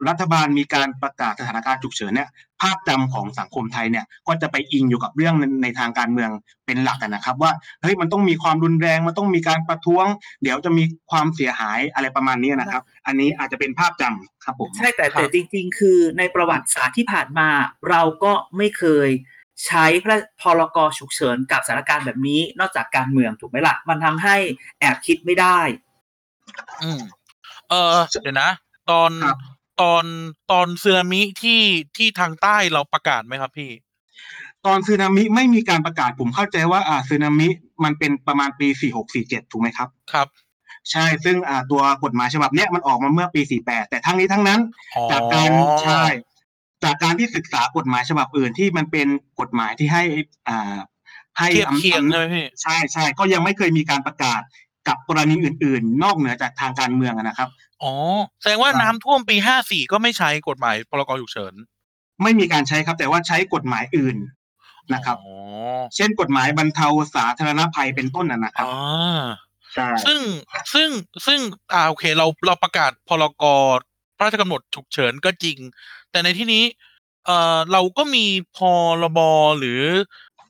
[0.09, 2.29] รัฐบาลมีการประกาศสถานการณ์ฉุกเฉินเนี่ย
[2.61, 6.31] ภาพจำของสังคมไทยเนี่ยก็จะไปอิงอยู่กับเรื่องในในทางการเมือง
[6.66, 10.07] เป็นหลักอะนะครับ ว่าเฮ้ยมันต้องมีความรุนแรงมันต้องมีการประท้วง
[10.42, 17.48] เดี๋ยวจะมีความเสียหายอะไรประมาณนี้นะครับ อันนี้อาจจะเป็นภาพจำครับผมใช่แต่ครับแต่จริง ๆ คือในประวัติศาสตร์ที่ผ่านมา
[17.90, 19.09] เราก็ไม่เคย
[19.66, 24.37] ใช้พระพรกฉุกเฉินกับสถานการณ์แบบนี้ นอกจากการเมืองถูกไหมล่ะมันทำให้
[24.81, 25.59] แอบคิดไม่ได้
[26.83, 27.00] อืม
[27.70, 28.50] เออเดี๋ยวนะ
[28.90, 29.38] ตอนครับ
[29.81, 30.05] ตอน
[30.52, 31.62] ตอนสึนามิที่
[31.96, 33.70] ที่ทางใต้เราประกาศไหมครับพี่
[34.66, 37.48] ตอนสึนามิไม่มีการประกาศ ผมเข้าใจว่า อ่าสึนามิ
[37.85, 38.68] มันเป็นประมาณปี
[39.11, 40.28] 4647 ถูกไหมครับ ครับ
[40.90, 44.61] ใช่ ซึ่งอ่าตัวกฎหมายฉบับเนี้ยมันออกมาเมื่อปี 48 แต่ทั้งนี้ทั้งนั้น
[44.96, 45.50] อ๋อ จากการ
[45.83, 46.05] ใช่
[46.85, 49.09] จากการที่ศึกษากฎหมายฉบับอื่นที่มันเป็น
[49.40, 50.05] กฎหมายที่ให้
[50.48, 50.76] อ่า
[51.38, 54.40] ให้เทียบอำเคียงอำใช่ไหมพี่ใช่ใช่ก็ยังไม่เคยมีการประกาศ
[54.88, 57.48] กับกรณีอื่นๆ นอกเหนือจากทางการเมืองอะนะครับ
[57.82, 57.92] อ๋อ
[58.40, 61.54] แสดงว่าครับน้ำท่วมปีห้าสี่ก็ไม่ใช้กฎหมายพรกฉุกเฉิน
[62.22, 64.16] ไม่มีการใช้ครับ แต่ว่าใช้กฎหมายอื่น
[64.94, 65.36] นะครับอ๋อ
[65.96, 69.22] เช่นกฎหมายบรรเทาสาธารณภัยเป็นต้นนะนะครับอ่า
[69.74, 70.20] ใช่ซึ่ง
[70.74, 70.88] ซึ่ง
[71.26, 71.40] ซึ่ง
[71.72, 73.44] อ่าโอเค เราเราประกาศพรก
[74.16, 75.58] พระราชกำหนดฉุกเฉินก็จริง
[76.10, 76.64] แต่ในที่นี้
[77.26, 78.58] เอ่อเราก็มีพ
[79.02, 79.18] รบ
[79.58, 79.82] หรือ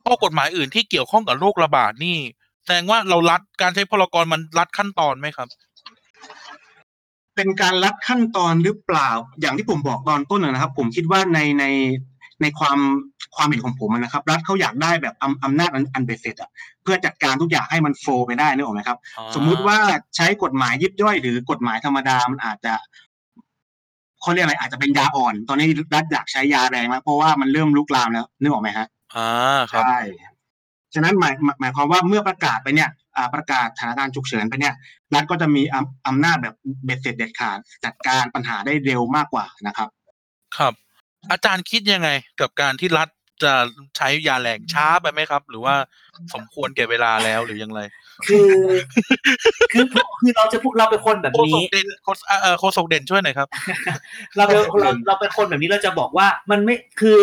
[0.04, 2.18] ข้อกฎหมายอื่นที่เกี่ยวข้องกับโรคระบาดนี่
[2.64, 5.48] แสดงว่าเรารัดการใช้พรกมันรัดขั้นตอนไหมครับ
[7.36, 11.64] เป็นการลัดขั้นตอนหรือเปล่า อย่างที่ผมบอกตอนต้นนะนะครับ ผมคิดว่าในใน
[12.42, 12.78] ในความ
[13.36, 16.50] ความเห็นของผมอะนะครับ รัฐเขาอยากได้แบบอำอำนาจอันอันเบ็ดเสร็จอะ
[16.82, 18.98] เพื่อจัดการทุกอย่างให้มันโฟลว์ไปได้นึกออกไหมครับ
[19.34, 19.78] สมมุติว่า
[20.16, 22.74] ใช้กฎหมายยิบย่อย หรือกฎหมายธรรมดามันอาจจะ
[24.20, 29.30] เขาเรียกอะไรอาจจะเป็นยาอ่อน ตอนนี้รัฐอยากใช้ยาแรงแล้วเพราะว่ามันเริ่มลุกลามแล้วนึกออกไหมฮะอ่า
[29.72, 29.98] ครับใช่
[30.94, 34.74] ฉะนั้นหมายหมายหมายความว่าเมื่อประกาศไปเนี่ยอ่าประกาศสถานการณ์ฉุกเฉินไปเนี่ย
[35.14, 39.88] รัฐก็จะมีอำอำนาจแบบเบ็ดเสร็จเด็ดขาดจัดการปัญหาได้เร็วมากกว่านะครับ
[40.56, 40.74] ครับ
[41.30, 42.08] อาจารย์คิดยังไง
[42.40, 43.08] กับการที่รัฐ
[43.42, 43.52] จะ
[43.96, 45.74] ใช้ยาแรงช้าไปไหมครับ หรือว่า
[46.34, 47.80] สมควรแก่เวลาแล้วหรือยังไง
[48.28, 48.50] คือ
[49.72, 49.84] คือ
[50.20, 53.48] คือเราจะพูดเราเป็นคนแบบโฆษนี้กเด่นโฆษเอ่อเอ่อโฆษกเด่นช่วยหน่อยครับ
[54.36, 57.18] เราเป็นเราเราเป็นคนแบบนี้เราจะบอกว่ามันไม่คือ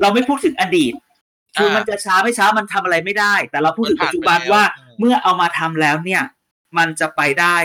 [0.00, 0.92] เราไม่พูดถึงอดีต
[1.56, 6.22] คืออ่ามัมันจะช้าไม่ช้ามันทำอะไรไม่ได้ แต่เราพูดถึงมันผ่าปันจจุบันไปแล้วว่าอืมเมื่อเอามาทำแล้วเนี่ย
[6.78, 7.56] มันจะไปได้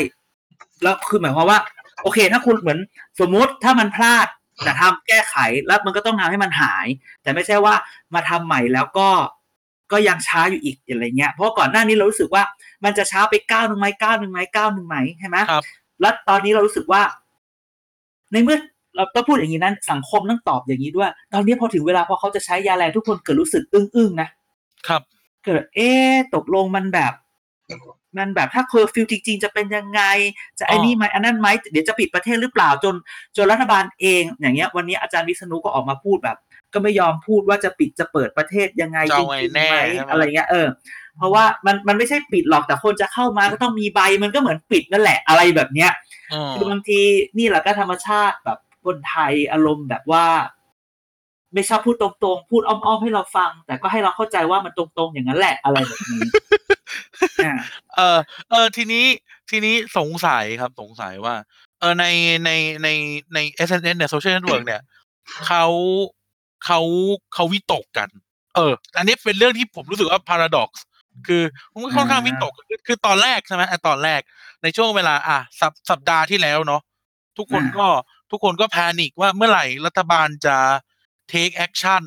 [0.84, 1.60] แล้วคือหมายความว่า
[2.04, 2.80] โอเค ถ้าคุณเหมือน
[3.20, 4.28] สมมุติถ้ามันพลาด
[4.64, 5.36] แต่ทำแก้ไข
[5.68, 6.88] แล้วมันก็ต้องทำให้มันหาย
[7.22, 7.76] แต่ไม่ใช่ว่า
[8.14, 9.10] มาทำใหม่แล้วก็
[9.92, 12.44] ก็ยังช้าอยู่อีกอะไรเงี้ยเพราะว่าก่อนหน้านี้เรารู้สึกว่า
[12.84, 15.64] มันจะช้าไปก้าวหนึ่งไหมก้าวหนึ่งไหมก้าวหนึ่งไหมใช่ไหมครับ
[16.02, 17.02] แล้วตอนนี้เรารู้สึกว่า
[18.32, 18.58] ในเมื่อ
[18.96, 24.30] เราต้องพูดอย่างนี้นั้นสังคมต้องตอบอย่างนี้ด้วย ตอนนี้พอถึงเวลาพอเขาจะใช้ยาแรงทุกคนเกิดรู้สึกอึ้งๆนะ
[24.88, 25.02] ครับ
[25.46, 27.14] เกิดเอ๊ะตกลงมันแบบ
[28.18, 30.02] มันแบบถ้าเคอร์ฟิวจริง ๆ จะเป็นยังไง
[30.60, 32.96] จะไอ้นี่ไหมอันนั้นไหมเดี๋ยวจะปิดประเทศหรือเปล่าจน
[33.36, 36.38] จนรัฐบาลเอง อย่างเงี้ย วันนี้อาจารย์วิษณุก็ออกมาพูดแบบ
[36.74, 40.68] ก็ไม่ยอมพูดว่าจะปิดจะเปิดประเทศยังไงจะเอาไงจริงๆแน่ไหมใช่ไหมอะไรเงี้ยเออ
[41.18, 45.92] เพราะว่ามันมันไม่ใช่ปิดหรอกแต่คนจะเข้ามาก็ต้องมีใบมันก็เหมือนปิดนั่นแหละอะไรแบบเนี้ย
[46.34, 47.00] อืมคือบางที
[47.38, 50.26] นี่แหละก็ธรรมชาติแบบ คนไทยอารมณ์แบบว่า
[51.54, 56.22] ไม่ชอบพูดตรงๆ พูดอ้อมๆให้เราฟัง แต่ก็ให้เราเข้าใจว่ามันตรงๆอย่างนั้นแหละอะไรแบบนี้
[57.46, 57.54] อ่า
[57.96, 58.20] เออ
[58.52, 59.06] เออทีนี้
[59.50, 61.36] ทีนี้สงสัยครับสงสัยว่า
[61.80, 62.06] เออใน
[62.46, 62.50] ใน
[62.84, 62.90] ใน
[63.34, 64.82] ใน SNS เนี่ย social network เนี่ย
[65.46, 65.66] เขา
[66.66, 66.80] เขา
[67.34, 68.10] เขาวิตกกัน
[68.56, 70.70] เออ อันนี้เป็นเรื่องที่ผมรู้สึกว่า paradox
[71.28, 74.22] คือผมค่อนข้างวิตกคือคือตอนแรกใช่ไหมอะตอนแรก
[74.64, 76.82] ในช่วงเวลา อะสัปสัปดาห์ที่แล้วเนาะ
[77.38, 77.88] ทุกคนอ่าก็
[78.34, 80.58] ทุกคนก็แพนิกว่าเมื่อไหร่รัฐบาลจะ
[81.32, 82.04] take action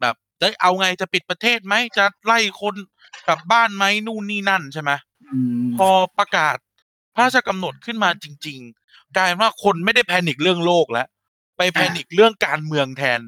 [0.00, 2.74] แบบเอ้ยเอาไงจะปิดประเทศไหมจะไล่คน
[3.28, 4.90] กลับบ้านไหมนู่นนี่นั่นใช่ไหม
[5.32, 5.88] อืมพอ
[6.18, 6.56] ประกาศ
[7.14, 11.06] พระราชกำหนดขึ้นมาจริง ๆ กลายเป็นว่าคนไม่ได้ panic เรื่องโรคแล้ว
[11.56, 13.20] ไป panic เรื่องการเมืองแทน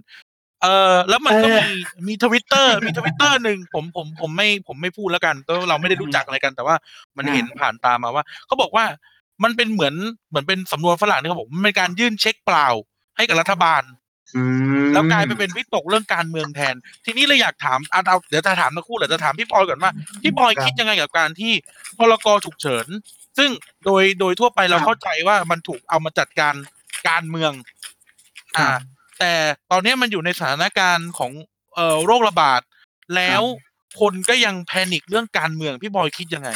[0.62, 6.76] เออแล้วมันก็เออมีมีทวิตเตอร์มีทวิตเตอร์หนึ่งผมผมผมไม่ผมไม่พูดแล้วกันเพราะเราไม่ได้รู้จักอะไรกัน แต่ว่า
[7.16, 8.84] มันอ่าเห็นผ่านตามาว่าเขาบอกว่า
[9.44, 9.94] มันเป็นเหมือน
[10.28, 12.66] เหมือนเป็นสำนวนฝรั่งที่เขาบอกมันเป็นการยื่นเช็คเปล่า
[13.16, 13.82] ให้กับรัฐบาล
[14.36, 14.42] อื
[14.84, 21.52] มแล้วกลายไปเป็นวิตกเรื่องการเมืองแทน ทีนี้เลยอยากถามอะเอาเดี๋ยวจะถามทั้งคู่เดี๋ยวจะถามพี่บอยก่อนว่าพี่บอยคิดยังไงกับการที่
[21.98, 22.86] พรกฉุกเฉิน
[23.38, 23.50] ซึ่ง
[23.84, 26.54] โดยโดยทั่วไปเราเข้าใจว่ามันถูกเอามาจัดการ
[27.08, 27.52] การเมือง
[28.56, 28.68] อ่า
[29.18, 29.32] แต่
[29.70, 31.32] ตอนนี้มันอยู่ในสถานการณ์ของ
[31.74, 32.60] เอ่อโรคระบาด
[33.16, 33.42] แล้ว
[34.00, 36.50] คนก็ยังแพนิคเรื่องการเมืองพี่บอยคิดยังไง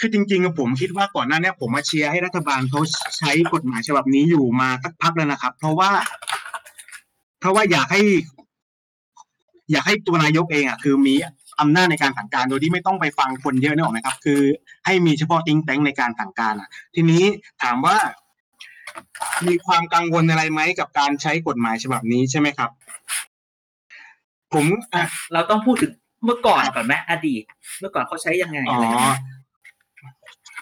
[0.00, 2.80] คือจริงๆอะผมคิดว่าก่อนหน้าเนี้ยผมมาเชียร์ให้รัฐบาลเขา
[3.18, 5.90] ใช้กฎหมายฉบับนี้อยู่มาสักพักแล้วนะครับ เพราะว่า
[7.40, 8.02] เพราะว่าอยากให้
[9.72, 11.14] อยากให้ตัวนายกเองอะคือมี
[11.60, 14.40] อำนาจในการสั่งการโดยที่ไม่ต้องไปฟังคนเยอะนึกออกไหมครับ คือ
[14.86, 17.24] ให้มีเฉพาะติ้งแตงในการสั่งการอะ ทีนี้
[17.62, 17.96] ถามว่า
[19.46, 22.70] มีความกังวลอะไรไหมกับการใช้กฎหมายฉบับนี้ใช่ไหมครับ
[24.52, 25.92] ผมอะเราต้องพูดถึง
[26.24, 27.42] เมื่อก่อนก่อนไหมอดีต
[27.80, 29.39] เมื่อก่อนเขาใช้ยังไงอ๋ออะไรอย่างเงี้ยห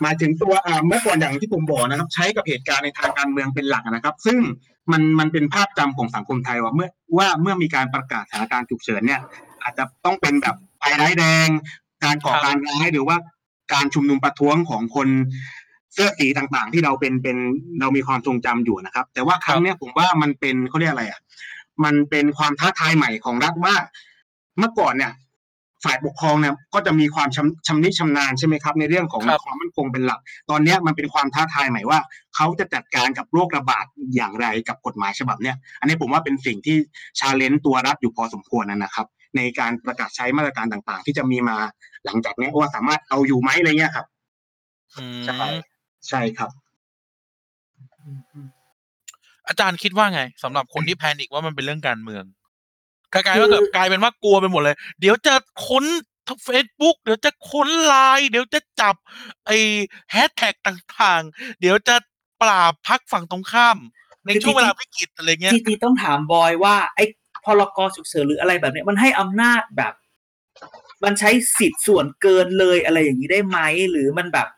[0.05, 0.55] มาถึงตัว
[0.87, 4.39] เมื่อก่อนอย่างที่ผมบอกนะครับ ใช้กับเหตุการณ์ในทางการเมืองเป็นหลักนะครับ ซึ่ง
[4.93, 9.21] มันมันเป็นภาพจำของสังคมไทยว่าเมื่อว่าเมื่อมีการประกาศสถานการณ์ฉุกเฉินเนี่ย
[9.63, 11.49] อาจจะต้องเป็นแบบภัยร้ายแดง
[12.05, 13.17] การก่อการร้ายหรือว่า
[13.73, 15.09] การชุมนุมประท้วงของคน
[15.93, 17.37] เสื้อสีต่างๆ ที่เราเป็นเป็น
[17.81, 21.21] เรามีความทรงจำอยู่นะครับ แต่ว่าครั้งเนี้ยผมว่ามันเป็นเขาเรียกอะไรอะ
[21.85, 23.75] มันเป็นความท้าทายใหม่ของรัฐว่า
[24.59, 25.13] เมื่อก่อนเนี่ย
[25.85, 31.99] ฝ่ายปกครองเนี่ยก็จะมีความชำชำนิชำนาญใช่ไหมครับ ในเรื่องของครับความมั่นคงเป็นหลัก ตอนเนี้ยมันเป็นความท้าทายใหม่ว่า
[32.37, 33.87] เขาจะจัดการกับโรคระบาด
[34.17, 36.77] อย่างไรกับกฎหมายฉบับเนี้ยอันนี้ผมว่าเป็นสิ่งที่
[37.19, 41.57] ชาเลนจ์ตัวรัฐอยู่พอสมควรนะครับ ในการประกาศใช้มาตรการต่างๆ ที่จะมีมา
[42.07, 44.07] หลังจากเนี้ยว่าสามารถเอาอยู่ไหมอะไรเงี้ยครับ
[44.97, 45.47] อืมใช่
[46.09, 46.51] ใช่ครับ
[49.49, 52.25] อาจารย์คิดว่าไงสำหรับคนที่แพนิคว่ามันเป็นเรื่องการเมือง
[53.13, 55.35] กลายๆว่าแบบกลายเป็นว่ากลัวไปหมดเลย เดี๋ยวจะ
[55.67, 55.85] ค้น
[56.45, 58.95] เฟซบุ๊กเดี๋ยวจะค้นไลน์เดี๋ยวจะจับ
[59.47, 59.59] ไอ้
[60.13, 61.97] แฮชแท็กต่างๆ เดี๋ยวจะ
[62.43, 63.79] ปราบพรรคฝั่งตรงข้าม
[64.27, 67.05] ในช่วงเวลาวิกฤตอะไรเงี้ยจริงๆต้องถามบอยว่าไอ้
[67.45, 69.95] พรกฉุกเฉินหรืออะไรแบบเนี้ยมันให้อำนาจแบบ
[71.05, 73.59] มันใช้สิทธิ์ส่วนเกินเลยอะไรอย่างนี้ได้ไหม
[73.91, 74.49] หรือมันแบบ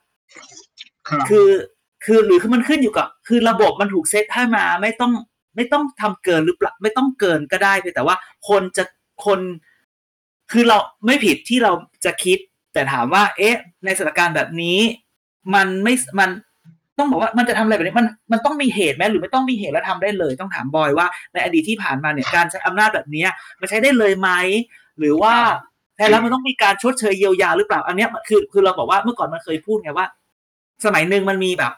[1.09, 1.49] ครับคือ
[2.05, 5.13] คือหรือคือมันขึ้นอยู่กับ คือระบบมันถูกเซตให้มาไม่ต้อง
[5.57, 8.17] ไม่ต้องทำเกินหรือเปล่าไม่ต้องเกินก็ได้เพียงแต่ว่า
[8.49, 8.85] คนจะ
[9.27, 9.41] คน
[10.53, 11.73] คือเราไม่ผิดที่เรา
[12.05, 12.39] จะคิด
[12.73, 14.79] แต่ถามว่า เอ๊ะ ในสถานการณ์แบบนี้
[15.55, 16.31] มันไม่มัน
[16.99, 24.31] ต้องบอกว่ามันจะทำอะไรแบบนี้มันมันต้องมีเหตุไหมหรือไม่ต้องมีเหตุแล้วทำได้เลย ต้องถามบอยว่า ในอดีตที่ผ่านมาเนี่ยการใช้อำนาจแบบเนี้ยมันใช้ได้เลยไหม
[24.99, 25.35] หรือว่า
[25.97, 30.07] แท้แล้วมันต้องมีการชดเชยเยียวยาหรือเปล่า อันเนี้ยคือคือเราบอกว่าเมื่อก่อนมันเคยพูดไงว่า
[30.85, 31.73] สมัยหนึ่งมันมีแบบ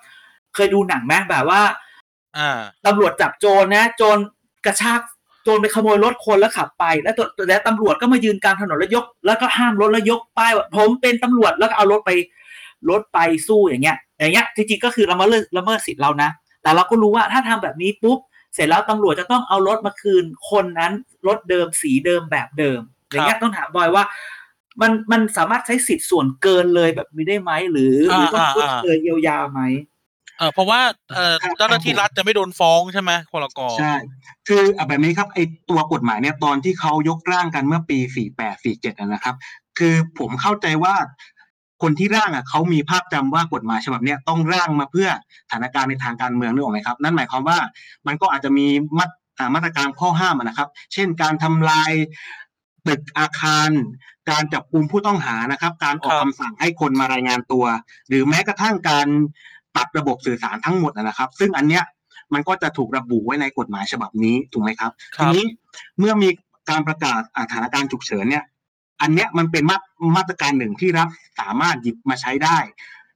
[0.55, 1.61] เคยดูหนังไหมแบบว่า
[2.39, 4.19] อ่าตำรวจจับโจรนะ โจร
[4.67, 5.01] กระชาก
[5.45, 12.11] โจรไปขโมยรถคนแล้วขับไป แล้วตัวแล้วตำรวจก็มายืนกลางถนนแล้วยก แล้วก็ห้ามรถแล้วยกป้ายว่าผมเป็นตำรวจแล้วก็เอารถไป
[12.91, 13.19] รถไป
[13.49, 16.31] สู้อย่างเงี้ย อย่างเงี้ยจริงๆก็คือละเมิดละเมิดสิทธิ์เรานะ
[16.63, 18.19] แต่เราก็รู้ว่าถ้าทำแบบนี้ปุ๊บ
[18.55, 20.93] เสร็จแล้วตำรวจจะต้องเอารถมาคืนคนนั้น
[21.27, 24.05] รถเดิมสีเดิมแบบเดิม อย่างเงี้ยต้องถามบอยว่า
[24.81, 29.61] มันมันสามารถใช้สิทธิ์ส่วนเกินเลยแบบนี้ได้ไหมหรือหรือต้องชดเชยเยียวยาไหม
[29.92, 30.81] เออเพราะว่า
[31.15, 33.95] เอ่อครับเจ้าหน้าที่รัฐจะไม่โดนฟ้องใช่ไหมพรกใช่
[34.49, 35.39] คืออะแบบนี้ครับไอ
[35.71, 37.99] ตัวกฎหมายเนี่ยตอนที่เขายกร่างกันเมื่อปี
[38.37, 39.35] 48 47นะครับ
[39.79, 40.95] คือผมเข้าใจว่า
[41.83, 45.09] คนที่ร่างอะเขามีภาพจำว่ากฎหมายฉบับเนี้ยต้องร่างมาเพื่อ
[45.49, 47.59] สถานการณ์ในทางการเมืองนึกออกไหมครับ นั่นหมายความว่า
[48.07, 48.67] มันก็อาจจะมี
[48.99, 51.93] มาตรอ่ามาตรการข้อห้ามอะนะครับ เช่นการทำลาย
[52.89, 53.71] ตึกอาคาร
[54.31, 57.65] การจับกลุ่มผู้ต้องหานะครับ การออกครับคำสั่งให้คนมารายงานตัว
[58.09, 59.09] หรือแม้กระทั่งการ
[59.77, 61.85] ตัดระบบสื่อสารทั้งหมดนะครับ ซึ่งอันเนี้ย
[62.35, 65.47] มันก็จะถูกระบุไว้ในกฎหมายฉบับนี้ถูกไหมครับคทีรับนี้
[65.99, 66.29] เมื่อมี
[66.71, 68.45] การประกาศอ่าสถานการณ์ฉุกเฉินเนี่ย
[69.01, 69.79] อันเนี้ยมันเป็นมา
[70.17, 71.09] มาตรการหนึ่งที่รัฐ
[71.41, 72.59] สามารถหยิบมาใช้ได้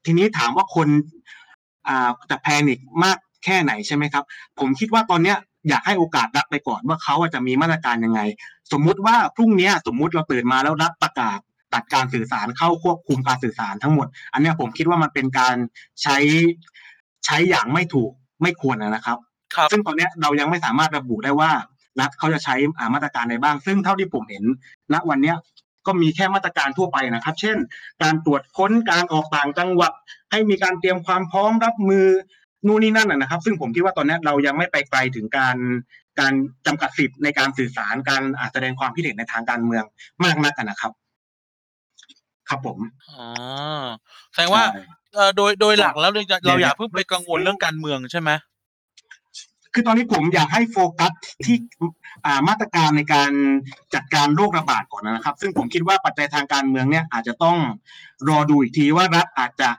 [0.04, 0.88] ทีนี้ถามว่าคน
[1.88, 4.24] อ่าจะแพนิคมากแค่ไหนใช่ไหมครับ
[4.58, 5.36] ผมคิดว่าตอนเนี้ย
[5.68, 8.20] อยากให้โอกาสรัฐไปก่อนว่าเขาอะจะมีมาตรการยังไง
[8.72, 11.38] สมมุติว่าพรุ่งเนี้ยสมมุติเราตื่นมาแล้วรัฐประกาศ
[11.74, 15.56] ตัดการสื่อสารเข้าควบคุมการสื่อสารทั้งหมด อันเนี้ยผมคิดว่ามันเป็นการ
[16.02, 16.16] ใช้
[17.26, 18.10] ใช้อย่างไม่ถูก
[18.42, 19.18] ไม่ควรนะครับ
[19.54, 21.50] ครับซึ่งตอนเนี้ยเรายังไม่สามารถระบุได้ว่า
[22.00, 24.44] รัฐเขาจะใช้อ่ามาตรการใดบ้าง ซึ่งเท่าที่ผมเห็น
[24.92, 25.36] ณวันเนี้ย
[25.86, 27.56] ก็มีแค่มาตรการทั่วไปนะครับ เช่น
[28.02, 29.92] การตรวจค้นการออกต่างจังหวัด
[30.30, 32.06] ให้มีการเตรียมความพร้อมรับมือ
[32.66, 35.56] นู่นนี่นั่นนะนะครับ ซึ่งผมคิดว่าตอนเนี้ยเรายังไม่ไปไกลถึงการ
[36.20, 36.32] การ
[36.66, 39.84] จำกัดสิทธิ์ในการสื่อสารการอ่าแสดงความคิดเห็นในทางการเมือง
[40.24, 40.92] มากนักอะนะครับ
[42.48, 42.78] ครับผม
[43.10, 43.26] อ๋อ
[44.32, 44.82] แสดงว่าใช่
[45.14, 48.30] เอ่อโดยโดยหลักแล้วเราจะเราเดี๋ยวอย่าเพิ่งไปกังวลเรื่องการเมืองใช่ไหม
[49.72, 51.12] คือตอนนี้ผมอยากให้โฟกัส
[51.44, 51.56] ที่
[52.24, 53.30] อ่ามาตรการในการ
[53.94, 57.56] จัดการโรคระบาดก่อนนะครับ ซึ่งผมคิดว่าปัจจัยทางการเมืองเนี่ยอาจจะต้อง
[58.28, 59.70] รอดูอีกทีว่ารัฐอาจจะ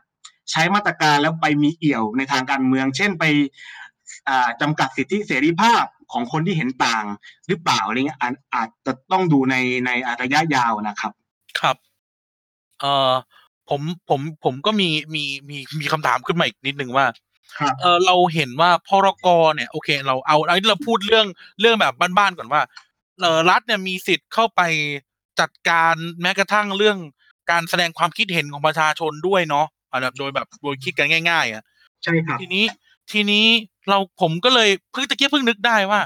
[0.51, 3.23] ใช้มาตรการแล้วไปมีเอี่ยวในทางการเมือง เช่นไป
[4.29, 7.05] อ่าจำกัดสิทธิเสรีภาพของคนที่เห็นต่าง
[7.47, 9.89] หรือเปล่าอะไรเงี้ยอาจอาจจะต้องดูในใน
[10.21, 11.11] ระยะยาวนะครับ
[11.59, 11.75] ครับ
[12.81, 13.11] เอ่อ
[13.69, 17.05] ผมผมผมก็มีมีมีมีคำถามขึ้นมาอีกนิดนึงว่า
[17.57, 21.25] ครับเออเราเห็นว่าพรกเนี่ยโอเค เราเอาอันนี้เราพูดเรื่อง
[21.61, 22.61] เรื่องแบบบ้านๆก่อนว่า
[23.19, 24.61] เออรัฐเนี่ยมีสิทธิ์เข้าไป
[25.39, 26.97] จัดการแม้กระทั่งเรื่อง
[27.51, 31.63] การแสดงความคิดเห็นของประชาชนด้วยเนาะอะแบบโดยแบบโดยคิดกันง่าย ๆ อะ
[32.03, 32.65] ใช่ครับ ทีนี้
[33.11, 33.47] ทีนี้
[33.89, 36.01] เราผมก็เลยเพิ่งตะเกียบเพิ่งนึกได้ว่า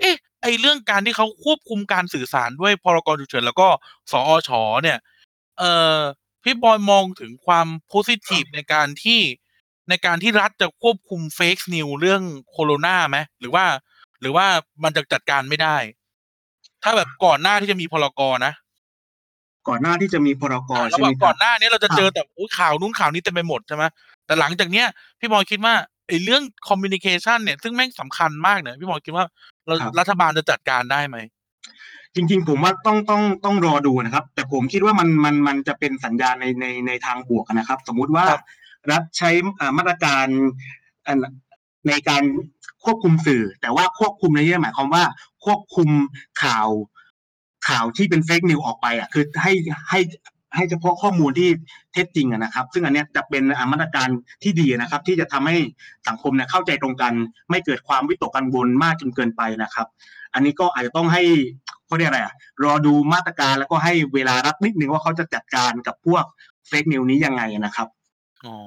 [0.00, 3.68] เอ๊ะ ไอเรื่องการที่เขาควบคุมการสื่อสารด้วยพรกฉุกเฉินแล้วก็
[4.12, 4.50] สอช
[4.82, 4.98] เนี่ย
[5.58, 6.00] เอ่อ
[6.42, 9.20] พี่บอยมองถึงความโพสิทีฟในการที่
[9.88, 13.64] ในการที่รัฐจะควบคุมเฟกซ์นิวเรื่องโคโรนาไหมหรือว่า
[14.20, 14.46] หรือว่า
[14.82, 15.76] มันจะจัดการไม่ได้
[16.82, 18.52] ถ้าแบบก่อนหน้าที่จะมีพรกนะ
[19.68, 23.84] ก่อนหน้าที่จะมีพรกอ่าใช่ระหไหมว่างคก่รัอบนหน้านี้เราจะเจอแต่อุ๊ยข่าวนู้นข่าวนี้เต็มไปหมดใช่ไหม
[24.26, 24.86] แต่หลังจากเนี้ย
[25.20, 25.74] พี่บอยคิดว่า
[26.08, 29.26] ไอ้เรื่องคอมมิวนิเคชันเนี่ยซึ่งแม่งสำคัญมากเนี่ยพี่บอยคิดว่า
[29.66, 31.16] เราครับรัฐบาลจะจัดการได้ไหม
[32.16, 38.44] จริงๆ ผมว่าต้องต้องต้องรอดูนะครับ แต่ผมคิดว่ามันมันมันจะเป็นสัญญาณในในในทางบวกนะครับ สมมุติว่าครับ
[38.90, 40.26] รัฐใช้เอ่อมาตรการ
[41.06, 41.18] อัน
[41.88, 42.22] ในการ
[42.84, 45.04] ควบคุมสื่อ แต่ว่าควบคุมในที่หมายความว่า
[45.44, 45.88] ควบคุม
[46.42, 46.68] ข่าว
[47.68, 49.52] ข่าวที่เป็น fake news ออกไปอะคือให้
[49.90, 50.00] ให้
[50.54, 51.48] ให้เฉพาะข้อมูลที่
[51.92, 54.08] เท็จจริงอะนะครับ ซึ่งอันเนี้ยจะเป็นอะมาตรการ
[54.42, 55.56] ที่ดีนะครับ ที่จะทำให้
[56.08, 57.12] สังคมเนี่ยเข้าใจตรงกัน
[57.50, 59.86] ไม่เกิดความวิตกกังวลมากจนเกินไปนะครับ
[60.34, 61.22] อันนี้ก็อาจจะต้องให้
[61.86, 66.24] เขาเรียกอะไรอะรอดูมาตรการแล้วก็ให้เวลารัฐนิดนึงว่าเขาจะจัดการกับพวก
[66.68, 67.88] fake news นี้ยังไงนะครับ
[68.46, 68.58] อ๋อ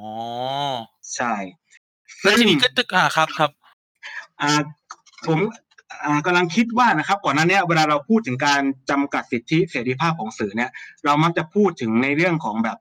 [1.15, 1.33] ใช่
[2.21, 3.51] แล้วทีนี้ก็จะอ่าครับครับ
[4.41, 4.51] อ่า
[5.27, 5.37] ผม
[6.03, 10.71] อ่ากำลังคิดว่านะครับก่อนหน้าเนี้ยเวลาเราพูดถึงการจำกัดสิทธิเสรีภาพของสื่อเนี่ย
[11.05, 12.77] เรามักจะพูดถึงในเรื่องของแบบ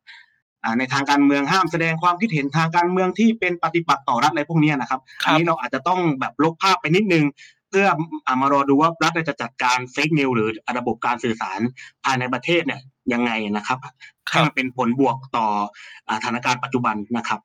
[0.65, 7.25] อ่าในทางการเมืองห้ามแสดงความคิดเห็นทางการเมืองที่เป็นปฏิปักษ์ต่อรัฐอะไรพวกเนี้ยนะครับครับอันนี้เราอาจจะต้องแบบลบภาพไปนิดนึง
[7.69, 7.87] เพื่อ
[8.27, 11.61] อ่ามารอดูว่ารัฐจะจัดการเฟกนิวหรือระบบการสื่อสาร
[12.05, 12.81] ภายในประเทศเนี่ย
[13.13, 13.79] ยังไงนะครับ
[14.29, 15.47] คให้รับมันเป็นผลบวกต่อ
[16.09, 17.41] อ่าสถานการณ์ปัจจุบันนะครับ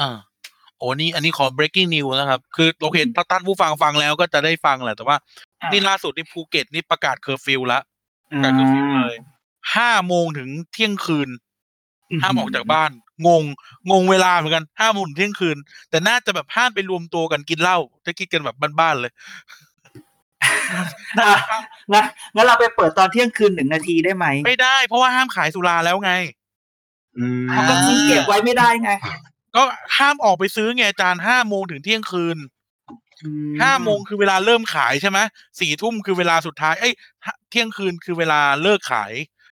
[0.00, 0.16] อ่า
[0.78, 5.16] โอ้นี่อันนี้ขอ breaking news นะครับ คือโอเคถ้าท่านผู้ฟังฟังแล้วก็จะได้ฟังแหละแต่ว่า
[5.62, 7.82] อ่านี่ล่าสุดนี่ภูเก็ตนี่ประกาศเคอร์ฟิวแล้ว
[8.30, 9.16] ประกาศเคอร์ฟิวเลย
[9.74, 11.28] ห้าโมงถึงเที่ยงคืน
[12.22, 12.90] ห้ามออกจากบ้าน
[13.26, 13.44] งง
[13.90, 15.56] งงเวลาเหมือนกันห้าโมงถึงเที่ยงคืน
[15.90, 19.12] แต่น่าจะแบบห้ามไปรวมตัวกันกินเหล้าถ้าคิดกันแบบบ้านๆเลย
[21.20, 21.32] อะ
[21.92, 26.12] งั้นงั้นเราไปเปิดตอนเที่ยงคืนหนึ่งนาทีได้ไหม ไม่ได้ เพราะว่าห้ามขายสุราแล้วไง
[27.18, 28.90] อืมเขาก็ทิ้งเก็บไว้ไม่ได้ไง
[29.56, 29.62] ก็
[29.98, 32.38] ห้ามออกไปซื้อไงอาจารย์ห้าโมงถึงเที่ยงคืน
[33.22, 33.28] อืม
[33.62, 35.18] ห้าโมงคือเวลาเริ่มขายใช่ไหม
[35.60, 36.94] สี่ทุ่มคือเวลาสุดท้ายเอ้ย
[37.50, 39.12] เที่ยงคืนคือเวลาเลิกขาย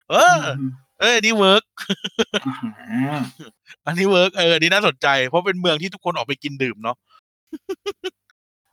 [0.09, 1.63] เออเอออันนี้ work
[2.45, 3.21] อ่า
[3.85, 6.97] อันนี้ work เอออันนี้น่าสนใจ เพราะเป็นเมืองที่ทุกคนออกไปกินดื่มเนาะ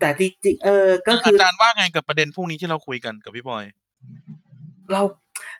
[0.00, 3.64] แต่จริงๆเออ ก็คืออาจารย์ว่าไงกับประเด็นพวกนี้ที่เราคุยกันกับพี่บอย
[4.92, 5.02] เรา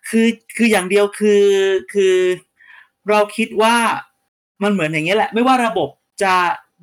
[0.08, 1.44] คือคืออย่างเดียวคือ
[1.92, 2.16] คือ
[3.10, 3.76] เราคิดว่า
[4.62, 5.88] มันเหมือนอย่างเงี้ยแหละ ไม่ว่าระบบ
[6.22, 6.34] จะ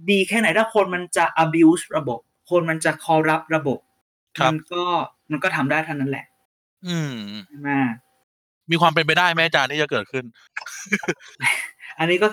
[0.09, 3.79] ดีแค่ไหนถ้าคนมันจะ abuse ระบบ คนมันจะ corrupt ระบบ
[4.37, 4.83] ครับมันก็
[5.31, 6.25] มันก็ทำได้เท่านั้นแหละ
[6.87, 7.13] อืม
[7.47, 7.69] ใช่ไหม
[8.71, 10.25] มีความเป็นไปได้ไหมอาจารย์ที่จะเกิดขึ้น
[11.99, 12.27] อันนี้ก็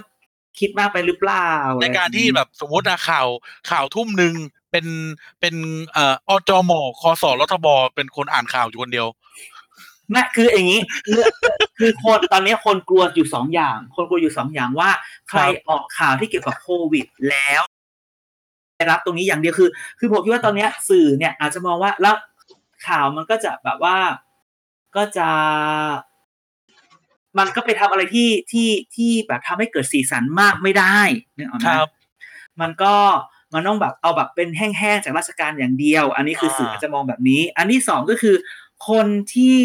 [0.59, 1.49] คิดมากไปหรือเปล่า
[1.83, 3.29] ในการที่แบบสมมตินะข่าว
[3.71, 4.35] ข่าวทุ่มหนึ่ง
[4.71, 4.87] เป็น
[5.41, 5.55] เป็น
[5.93, 9.07] เอ่ออจมคอสอรัฐบเป็นคนอ่านข่าวอยู่คนเดียว
[10.11, 11.31] ไม่คืออย่างนี้เรื่อง
[11.79, 14.90] คือคนตอนนี้คนกลัวอยู่สองอย่าง คนกลัวอยู่สองอย่างว่า
[15.29, 17.62] ใครออกข่าวที่เกี่ยวกับโควิดแล้ว
[18.77, 22.14] ได้รับตรงนี้อย่างเดียวคือ คือผมคิดว่าตอนเนี้ยสื่อเนี่ย อาจจะมองว่าแล้ว
[22.87, 23.97] ข่าวมันก็จะแบบว่า
[24.97, 25.29] ก็จะ
[27.38, 30.99] มันก็ไปทำอะไรที่ที่ที่แบบทำให้เกิดสีสันมากไม่ได้
[31.37, 31.90] นึกออกไหมครับ
[32.61, 32.95] มันก็
[33.55, 38.37] มันต้องแบบเอาแบบเป็นแห้งๆจากราชการอย่างเดียว อันนี้คือสื่ออาจจะมองแบบนี้ อันที่สองก็คือ
[38.89, 39.59] คนที่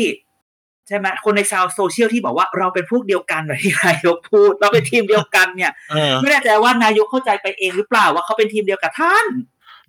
[0.88, 9.25] ใช่ไหมคนในชาวโซเชียลที่บอกว่าเราเป็นพวกเดียวกันแบบที่นายกพูด เราเป็นทีมเดียวกันเนี่ยเออไม่แน่ใจว่านายกเข้าใจไปเองหรือเปล่าว่าเขาเป็นทีมเดียวกับท่าน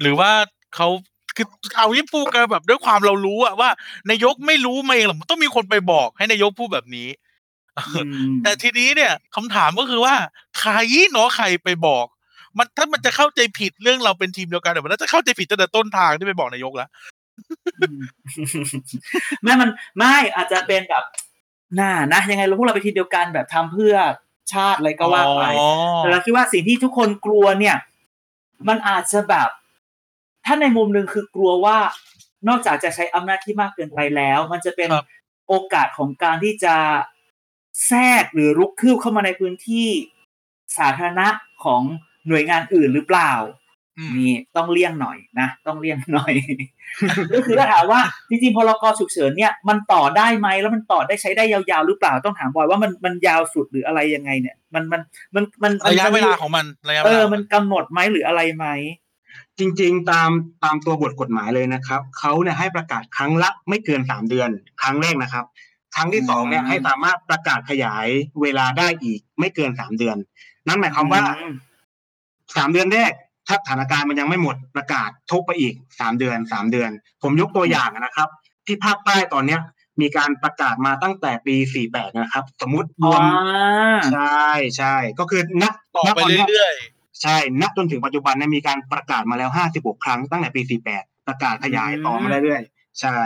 [0.01, 0.31] หรือว่า
[0.75, 0.89] เขา
[1.37, 3.71] คือเอาที่พูดกันแบบด้วยความเรารู้อะว่า
[4.11, 7.09] นายกไม่รู้มาเองหรอกมันต้องมีคนไปบอกให้นายกพูดแบบนี้
[8.43, 10.15] แต่ทีนี้เนี่ยคำถามก็คือว่า
[10.61, 10.73] ใคร
[11.13, 12.07] เนาะใครไปบอก
[12.59, 17.12] มันถ้ามันจะเข้าใจผิดเรื่องเราเป็นทีมเดียวกันเดี๋ยวมันน่าจะเข้าใจผิดตั้งแต่ต้นทางที่ไปบอกนายกแล้วอืม
[19.43, 21.05] ไม่มันไม่อาจจะเป็นแบบ
[21.81, 23.95] น่านะยังไงเราพวกเราไปนทีมเดียวกันแบบทำเพื่อ
[24.53, 25.69] ชาติอะไรก็ว่าไปอ๋อ
[25.99, 27.77] แต่เราคิดว่าสิ่งที่ทุกคนกลัวเนี่ย
[28.69, 29.49] มันอาจจะแบบ
[30.45, 31.79] ถ้าในมุมหนึ่งคือกลัวว่า
[32.49, 35.05] นอกจากจะใช้อำนาจที่มากเกินไปแล้ว มันจะเป็นครับ
[35.49, 36.77] โอกาสของการที่จะ
[37.87, 39.89] แทรกหรือรุกคืบเข้ามาในพื้นที่
[40.79, 41.29] สาธารณะ
[41.65, 41.83] ของ
[42.29, 43.62] หน่วยงานอื่นหรือเปล่าอืม
[44.19, 46.33] นี่ต้องเลี่ยงหน่อยนะ ต้องเลี่ยงหน่อย
[47.35, 55.01] ก็คือถ้าถามว่าจริงๆพรกฉุกเฉินเนี่ยมันต่อได้ไหมแล้วมันต่อได้ใช้ได้ยาวๆหรือเปล่าต้องถามบอยว่ามันมันยาวสุดหรืออะไรยังไงเนี่ย มันมัน
[55.35, 58.67] มันมันมันระยะเวลาของมันระยะเวเอลาอมันกำหนดไหมหรืออะไรไหม
[59.59, 60.31] จริง ๆ ตาม
[60.65, 64.51] ตามตัวบทกฎหมายเลยนะครับเขาเนี่ยให้ประกาศครั้งละไม่เกินสามเดือน
[64.83, 65.45] ครั้งแรกนะครับ
[65.95, 68.07] ครั้งที่สองเนี่ยอืมให้สามารถประกาศขยาย
[68.43, 70.17] เวลาได้อีกไม่เกินสามเดือน
[70.67, 71.55] นั่นหมายความว่าอืม
[72.57, 73.13] สามเดือนแรก
[73.49, 76.91] ถ้าสถานการณ์มันยังไม่หมดประกาศทบไปอีกสามเดือนสามเดือน
[77.23, 78.29] ผมยกตัวอย่างนะครับ
[78.67, 79.61] ที่ภาคใต้ตอนเนี้ย
[80.01, 83.23] มีการประกาศมาตั้งแต่ปีสี่แปดนะครับ สมมติรอ๋อวม
[84.13, 85.65] ใช่ใช่ก็คือณ
[85.97, 86.75] ต่อณไปตนนี้ยเรื่อย
[87.23, 90.63] ใช่ณจนถึงปัจจุบันเนี่ยมีการประกาศมาแล้ว 56 ครั้งตั้งแต่ปี
[90.95, 93.19] 48 ประกาศขยายต่อมาเรื่อยๆใช่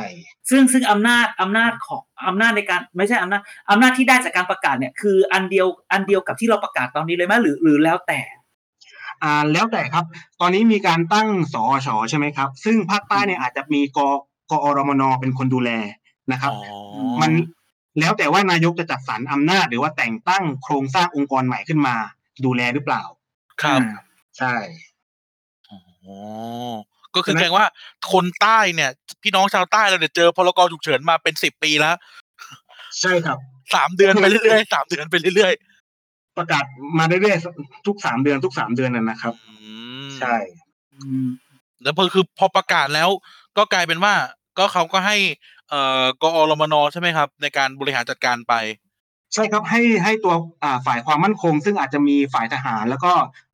[0.51, 8.21] ซึ่งซึ่งอำนาจอำนาจของอำนาจในการไม่ใช่อำนาจอำนาจที่ได้จากการประกาศเนี่ยคืออันเดียวอันเดียวกับที่เราประกาศตอนนี้เลยไหมหรือหรือแล้วแต่
[9.23, 10.05] อ่าแล้วแต่ครับ
[10.41, 13.99] ตอนนี้มีการตั้งสอชใช่ไหมครับ ซึ่งภาคใต้เนี่ยอาจจะมีก
[14.51, 15.71] กอรมนเป็นคนดูแล
[16.33, 16.77] นะคๆรับอ๋อ
[17.21, 17.31] มัน
[18.01, 21.97] แล้วแต่ว่านายกจะจัดสรรอำนาจ หรือว่าแต่งตั้งโครงสร้างองค์กรใหม่ขึ้นมา
[22.45, 23.03] ดูแลหรือเปล่า
[23.63, 23.81] ครับ
[24.39, 24.55] ใช่
[25.69, 25.79] อ๋อ
[27.15, 27.67] ก็คือแสดงว่า
[28.13, 28.91] คนใต้เนี่ย
[29.23, 31.97] พี่น้องชาวใต้เราเนี่ยเจอพลกรฉุกเฉินมาเป็นสิบปีแล้ว
[33.01, 33.39] ใช่ครับ
[33.75, 35.53] สามเดือนไปเรื่อยๆสามเดือนไปเรื่อย
[36.39, 36.65] ประกาศ
[36.99, 39.55] มาเรื่อยๆทุกสามเดือนทุกสามเดือนน่ะนะครับๆอื
[40.07, 40.37] มใช่
[40.95, 41.27] อืม
[41.83, 43.09] แล้วพอคือพอประกาศแล้ว
[43.57, 44.15] ก็กลายเป็นว่า
[44.59, 45.17] ก็เขาก็ให้
[45.71, 48.55] เอ่อกอรมนใช่ไหมครับ ในการบริหารจัดการไป
[49.35, 53.13] ใช่ครับให้ให้ตัวอ่าฝ่ายความมั่นคง ซึ่งอาจจะมีฝ่ายทหาร แล้วก็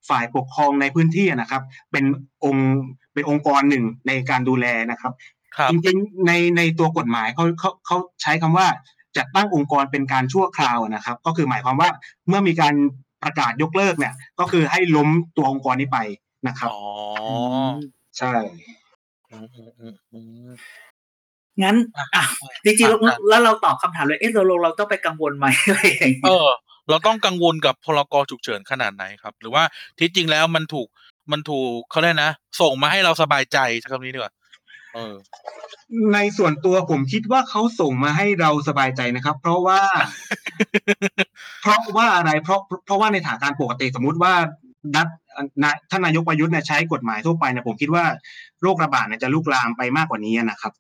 [0.09, 1.63] ฝ่ายปกครองในพื้นที่นะครับ
[1.93, 2.05] เป็น
[2.45, 2.71] องค์
[3.13, 5.13] เป็นองค์กรหนึ่งในการดูแลนะครับ
[5.57, 8.67] ครับจริงๆในในตัวกฎหมายเขาเขาเขาใช้คำว่า
[9.17, 11.91] จัดตั้งองค์กรเป็นการชั่วคราวนะครับ ก็คือหมายความว่า
[12.29, 12.75] เมื่อมีการ
[13.23, 15.99] ประกาศยกเลิกเนี่ย ก็คือให้ล้มตัวองค์กรนี้ไป
[16.47, 16.83] นะครับอ๋อ
[18.19, 18.33] ใช่
[19.31, 20.53] อืมอืมอืมอืม
[21.63, 21.77] งั้น
[22.15, 22.25] อะ
[22.65, 26.51] จริงๆแล้วอะแล้วเราตอบคำถามเลยเอ๊ะเราเราเราต้องไปกังวลไหมอะไรอย่างเอเงี้ยอ
[26.89, 29.63] เราต้องกังวลกับพลกรฉุกเฉินขนาดไหนครับ หรือว่า
[29.99, 30.89] ที่จริงแล้วมันถูก
[31.33, 34.42] มันถูกเขาเรียกนะ ส่งมาให้เราสบายใจใช้คำนี้ดีกว่าเออ
[36.15, 39.81] ในส่วนตัวผมคิดว่าเขาส่งมาให้เราสบายใจนะครับ เพราะว่า
[41.63, 44.35] เพราะว่าอะไร เพราะเพราะว่าในสถานการณ์ปกติสมมุติว่า
[44.95, 45.09] ดัต
[45.63, 48.05] นะท่านนายกประยุทธ์เนี่ยใช้กฎหมายทั่วไปเนี่ยผมคิดว่า
[48.63, 50.73] โรคระบาดเนี่ยจะลุกลามไปมากกว่านี้นะครับ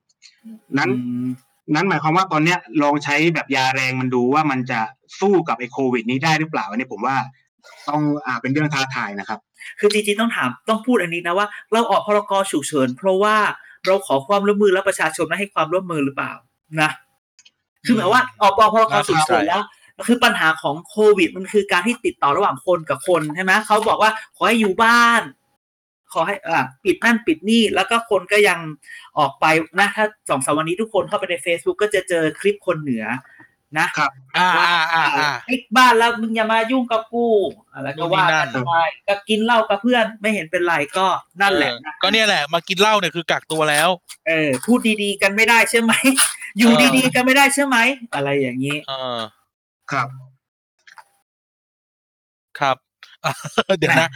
[0.79, 1.29] นั้นอืม
[1.75, 4.81] นั้นหมายความว่าตอนเนี้ยลองใช้แบบยาแรงมันดูว่ามันจะ
[5.21, 7.17] สู้กับไอ้โควิด นี้ได้หรือเปล่าอันนี้ผมว่า
[7.89, 9.39] ต้องอ่าเป็นเรื่องท้าทายนะครับ
[9.81, 13.37] คือจริงๆต้องถามต้องพูดอันนี้นะว่า เราออกพรกฉุกเฉินเพราะว่า
[13.87, 16.33] เราขอความร่วมมือและประชาชนไม่ให้ความร่วมมือหรือเปล่า
[16.81, 16.91] นะ
[17.85, 19.63] คือหมายว่าออกพรกฉุกเฉินแล้ว
[20.07, 25.23] คือปัญหาของโควิดมันคือการที่ติดต่อระหว่างคนกับคนใช่ไหมเขาบอกว่าขอให้อยู่บ้าน
[26.13, 28.59] ขอให้อ่าปิดนั่นปิดนี่แล้วก็คนก็ยัง
[29.19, 29.45] ออกไป
[29.79, 33.05] นะถ้าสองสามวันนี้ทุกคนเข้าไปใน Facebook ก็จะเจอคลิปคนเหนือ
[33.79, 37.27] นะครับอ่าอ่าอ่าอ่าปิดบ้านแล้วมึงอย่ามายุ่งกับกู
[37.73, 38.75] อะไรก็ว่ากันนู่นนี่นั่นไป
[39.09, 41.07] ก็กินเหล้ากับเพื่อนไม่เห็นเป็นไรก็
[41.41, 43.89] นั่นแหละเออนะก็เนี่ยแหละ มากินเหล้าเนี่ยคือกักตัวแล้ว
[44.29, 45.93] เออ พูดดีๆกันไม่ได้ใช่ไหม
[46.59, 47.77] อยู่เออดีๆกันไม่ได้ใช่ไหม
[48.15, 49.19] อะไรอย่างนี้เออ
[49.93, 50.09] ครับ
[52.59, 52.77] ครับ
[53.79, 54.09] เดี๋ยวนะ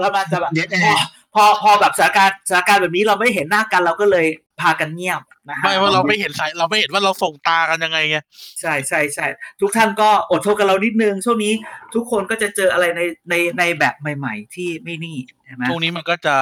[0.00, 0.94] แล้วมันจะแบบเย็ดแอพอ
[1.34, 4.26] พอพอแบบสถานการณ์สถานการณ์แบบนี้เราไม่เห็นหน้ากันเราก็เลย
[4.60, 8.16] พากันเงียบนะฮะไม่ว่าเราไม่เห็นสายเราไม่เห็นว่าเราส่งตากันยังไงไง
[8.60, 9.26] ใช่ใช่ใช่
[9.60, 11.52] ทุกท่านก็อดทนกับเรานิดนึงช่วงนี้
[11.94, 13.00] ทุกคนก็จะเจออะไรใน
[13.30, 16.36] ในในแบบใหม่ ๆ ที่ไม่นี่ใช่ไหมช่วงนี้มันก็จะ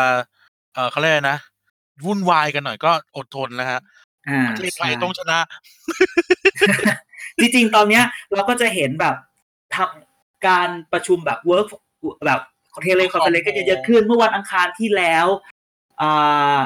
[0.74, 1.38] เออเขาเรียกอะไรนะ
[2.04, 3.80] วุ่นวายกันหน่อยก็อดทนนะฮะ
[4.28, 5.38] อ่าประเทศไทยใช่ต้องชนะ
[7.38, 9.14] จริงๆ ตอนเนี้ย เราก็จะเห็นแบบ
[9.76, 11.66] ทำการประชุมแบบ work
[12.26, 12.40] แบบ
[12.82, 15.26] teleconference ก็จะเยอะขึ้นเมื่อวันอังคารที่แล้ว
[16.00, 16.60] อ่า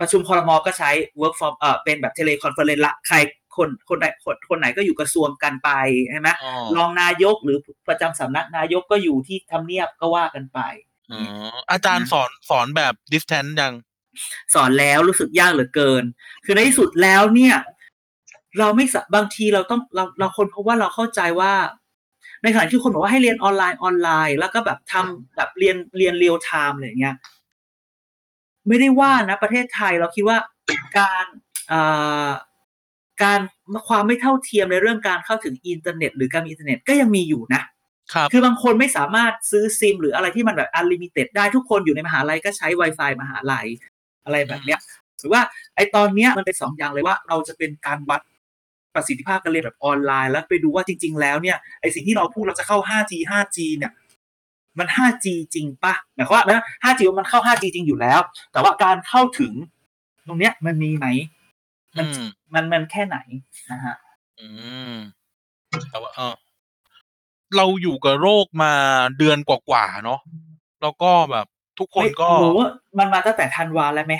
[0.00, 0.90] ประชุมคอรมอก็ใช้
[1.20, 3.16] work from เอ่อเป็นแบบ teleconference ละใคร
[3.56, 5.70] คนคนใดคนคนไหนก็อยู่กระทรวงกันไป
[6.10, 10.58] ใช่ไหมอ๋อรองนายกหรือประจำสำนักนายกก็อยู่ที่ทำเนียบก็ว่ากันไป
[11.12, 11.18] อ๋
[11.52, 13.74] ออาจารย์สอนสอนแบบ distance ยัง
[14.54, 16.04] สอนแล้วรู้สึกยากเหลือเกิน
[16.44, 17.56] คือในที่สุดแล้วเนี่ย
[18.58, 21.52] เราไม่สะบางทีเราต้องเราเราคนเพราะว่าเราเข้าใจว่า
[22.42, 27.16] ในขณะที่คนบอกว่าให้เรียนออนไลน์ออนไลน์ แล้วก็แบบทำแบบเรียนเรียนเรียลไทม์อะไรอย่างเงี้ย
[28.70, 30.38] ไม่ได้ว่านะประเทศไทยเราคิดว่า
[30.98, 31.24] การ
[31.72, 32.30] อ่า
[33.22, 33.40] การ
[33.88, 37.62] ความไม่เท่าเทียมในเรื่องการเข้าถึงอินเทอร์เน็ต หรือการมีอินเทอร์เน็ตก็ยังมีอยู่นะ
[38.12, 43.66] ครับคือบางคนไม่สามารถซื้อซิม หรืออะไรที่มันแบบ unlimited ได้ทุกคนอยู่ในมหาลัยก็ใช้ Wi-Fi มหาลัย
[44.24, 44.80] อะไรแบบเนี้ย
[45.18, 45.42] หรือว่า
[45.76, 48.20] ไอ้ตอนเนี้ยมันเป็นสองอย่างเลยว่าเราจะเป็นการวัด
[48.94, 53.92] ประสิทธิภาพการเรียนแบบออนไลน์ แล้วไปดูว่าจริง ๆ แล้วเนี่ยไอ้สิ่งที่เราพูดเราจะเข้า 5G 5G เนี่ย
[54.78, 58.20] มัน 5G จริงปะหมายความว่านะ 5G มันเข้า 5G จริงอยู่แล้ว
[58.52, 59.52] แต่ว่าการเข้าถึง
[60.26, 61.06] ตรงเนี้ยมันมีไหม
[61.96, 63.18] มันอืมมันมันแค่ไหน
[63.70, 63.96] นะฮะ
[64.40, 64.48] อื
[64.92, 64.94] ม
[65.90, 66.34] แต่ว่าเออ
[67.56, 68.72] เราอยู่กับโรคมา
[69.18, 70.20] เดือนกว่าๆเนาะ
[70.82, 71.46] แล้วก็แบบ
[71.78, 72.68] ทุกคนก็ไม่รู้ว่า
[72.98, 74.14] มันมาตั้งแต่ธันวาแล้วไหม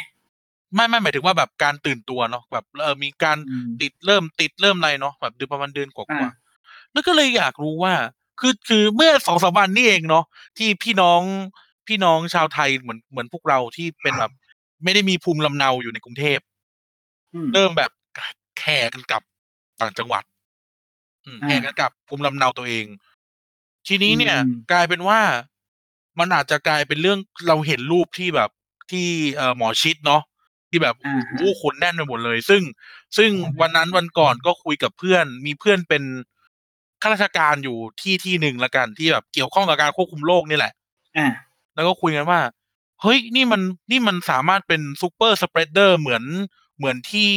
[0.75, 7.95] ไม่ไม่หมายถึงว่าแบบการตื่นตัวเนาะแบบเออมีการอืมติดเริ่มติดเริ่มอะไรเนาะแบบเดือนประมาณเดือนกว่าอ่าๆแล้วก็เลยอยากรู้ว่า
[8.41, 10.25] คือคือเมื่อสองสามวันนี่เองเนาะ
[10.59, 11.23] ที่พี่น้อง
[11.87, 14.33] พี่น้องชาวไทยเหมือนเหมือนพวกเราที่เป็นแบบ
[14.85, 16.39] ไม่ได้มีภูมิลำเนาอยู่ในกรุงเทพ
[17.35, 17.91] อืมเริ่มแบบ
[18.59, 19.23] แข่กันกลับ
[19.81, 20.25] ต่างจังหวัด
[21.25, 22.87] อืมอ่าแข่กันกลับภูมิลำเนาตัวเอง
[23.87, 25.21] ทีนี้เนี่ยอืมกลายเป็นว่า
[26.19, 27.19] มันอาจจะกลายเป็นเรื่อง
[27.49, 28.51] เราเห็นรูปที่แบบ
[28.91, 30.23] ที่เอ่อหมอชิดเนาะ
[30.71, 32.63] ที่แบบอ่าฮะโอ้โหคนแน่นไปหมดเลย ซึ่ง
[33.17, 33.31] ซึ่ง
[33.61, 36.03] วันนั้นวันก่อนก็คุยกับเพื่อน มีเพื่อนเป็น
[37.03, 40.73] ข้าราชการอยู่ที่ที่หนึ่งละกันที่แบบเกี่ยวข้องกับการควบคุมโรคนี่แหละ
[41.19, 41.29] อ่า
[41.75, 42.41] แล้วก็คุยกันว่า
[43.03, 46.25] เฮ้ยนี่มันนี่มันสามารถเป็น super spreader เหมือน
[46.79, 47.31] เหมือนที่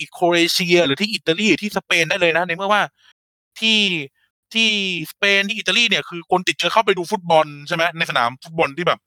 [0.00, 2.82] ไอ้โครเอเชีย หรือที่อิตาลีหรือที่สเปนได้เลยนะในเมื่อว่า
[3.60, 3.80] ที่
[4.54, 4.68] ที่
[5.10, 9.00] สเปนที่อิตาลีเนี่ยคือคนติดเชื้อเข้าไปดูฟุตบอลใช่ไหมในสนามฟุตบอลที่แบบ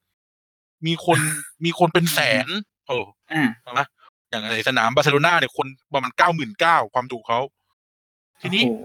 [0.86, 1.18] มีคน
[1.64, 2.46] มีคนเป็นแสน
[2.86, 2.96] โอ้
[3.32, 3.80] อ่าใช่ไหม
[4.30, 7.40] อย่างในสนามบาร์เซโลนาเนี่ยคนประมาณเก้าหมื่นเก้าความถูกเขา
[8.40, 8.84] ทีนี้โอ้โห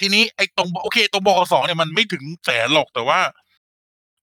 [0.00, 3.20] ทีนี้ไอ้ตรงโอเค ตรงบกสเนี่ยมันไม่ถึงแสนหรอกแต่ว่า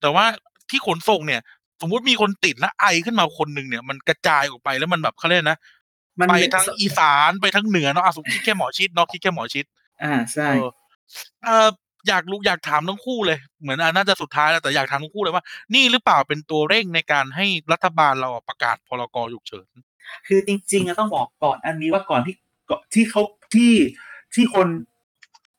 [0.01, 0.25] แต่ว่า
[0.69, 1.41] ที่ขนส่งเนี่ย
[1.81, 5.59] สมมุติมีคนติดแล้วไอขึ้นมาคนหนึ่งเนี่ยมันกระจายออกไปแล้วมันแบบเขาเรียกนะ
[6.19, 9.65] มันไปทั้งอีสานไปทั้งเหนือเนาะอะสมมติคิดแค่หมอชิดเนาะคิดแค่หมอชิด
[10.03, 10.69] อ่าใช่เออ
[11.45, 11.69] เออ
[12.07, 19.67] อยากรู้อยากถามทั้งคู่เลย เหมือนอะน่าจะสุดท้ายแล้วแต่อยากถามทั้งคู่เลยว่า นี่หรือเปล่าเป็นตัวเร่งในการให้รัฐบาลเราอะประกาศพรกฉุกเฉิน
[20.27, 22.35] คือจริงๆอะต้องบอกก่อนอันนี้ว่าก่อนที่
[22.69, 23.21] ก่อนที่เขา
[23.55, 23.73] ที่
[24.35, 24.67] ที่คน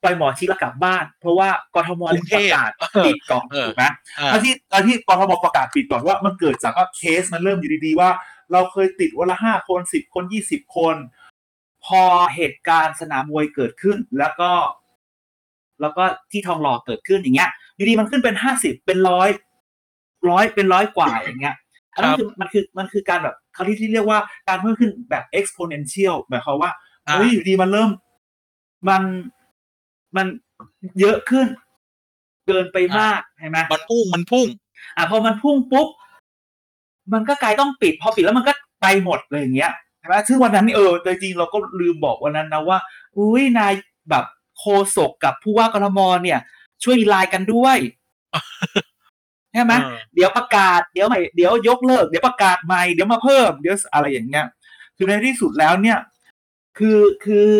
[0.06, 2.70] ไปหมอชิดแล้วกลับบ้าน เพราะว่ากทมกรุงเทประพกาศ
[3.06, 3.84] ปิดก่อนเออถูกไหม
[4.18, 8.10] อ่าตอนที่ตอนที่กทมประกาศปิดก่อนว่ามันเกิดจากว่าเคสมันเริ่มอยู่ดีๆว่า
[8.52, 10.96] เราเคยติดวันละห้าคนสิบคนยี่สิบคน
[11.86, 12.02] พอ
[12.34, 14.50] เหตุการณ์สนามมวยเกิดขึ้นแล้วก็
[15.80, 19.28] แล้วก็ที่ทองหล่อเกิดขึ้นอย่างเงี้ยอยู่ดีมันขึ้นเป็นห้าสิบเป็นร้อย
[20.30, 21.56] ร้อยเป็นร้อยกว่าอย่างเงี้ย
[21.94, 26.70] อันนั้นคือมันคือมันคือการแบบเขาที่ที่เรียกว่าการเพิ่มขึ้นแบบ exponential หมายความว่า
[27.06, 27.90] อ่าเฮ้ยอยู่ดีมันเริ่ม
[28.88, 29.02] มัน
[30.16, 30.26] มัน
[31.00, 31.46] เยอะขึ้น
[32.46, 34.46] เกินไปมากใช่ไหมมันพุ่งมันพุ่ง
[34.96, 35.88] อะพอมันพุ่งปุ๊บ
[37.12, 38.52] มันก็กลายต้องปิด พอปิดแล้วมันก็
[38.82, 42.78] ไปหมดเลยอย่างเงี้ยใช่ไหมซึ่งวันนั้นนี่เออแต่จริงๆเราก็ลืมบอกวันนั้นนะว่า
[43.18, 43.72] อุ้ยนาย
[44.10, 44.24] แบบ
[44.58, 44.64] โค
[44.96, 46.40] ศกกับผู้ว่ากทมเนี่ย
[46.84, 47.78] ช่วยไลน์กันด้วย
[49.52, 54.44] ใช่ไหมเออเดี๋ยวประกาศเดี๋ยวใหม่เดี๋ยวยกเลิก เดี๋ยวประกาศใหม่เดี๋ยวมาเพิ่มเดี๋ยวอะไรอย่างเงี้ย
[54.96, 55.98] คือในที่สุดแล้วเนี่ย
[56.78, 57.50] คือคือ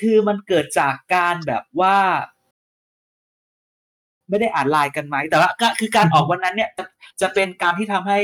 [0.00, 1.98] คือมันเกิดจากการแบบว่า
[4.28, 6.84] ไม่ได้อ่านไลน์กันไหมแต่ว่าก็คือการออกวันนั้นเนี่ยจะ
[7.20, 8.18] จะเป็นการที่ทำให้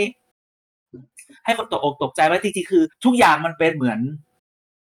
[1.44, 4.00] ให้คนตกอกตกใจว่าจริงๆคือ ทุกอย่างมันเป็นเหมือน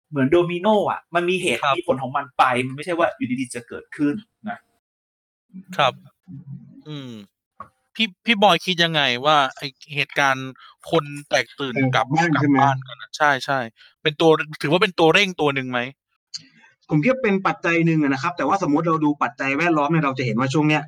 [0.10, 4.16] เหมือนโดมิโนอะ มันมีเหตุครับมีผลของมันไป มันไม่ใช่ว่าอยู่ดีๆจะเกิดขึ้น
[4.50, 4.58] นะ
[5.78, 5.94] ครับ
[6.88, 7.12] อืม
[7.96, 9.62] พี่พี่บอยคิดยังไงว่าไอ
[9.96, 10.52] เหตุการณ์
[10.92, 13.60] คนแตกตื่นเออกลับบ้านกลัใช่ไหมบ้านกันอะใช่ใช่
[14.02, 14.30] เป็นตัว
[14.62, 15.80] ถือว่าเป็นตัวเร่งตัวหนึ่งไหม
[16.90, 20.84] ผมคิดว่าเป็นปัจจัยหนึ่งอะนะครับ แต่ว่าสมมติเราดูปัจจัยแวดล้อมเนี่ยเราจะเห็นว่าช่วงเนี้ย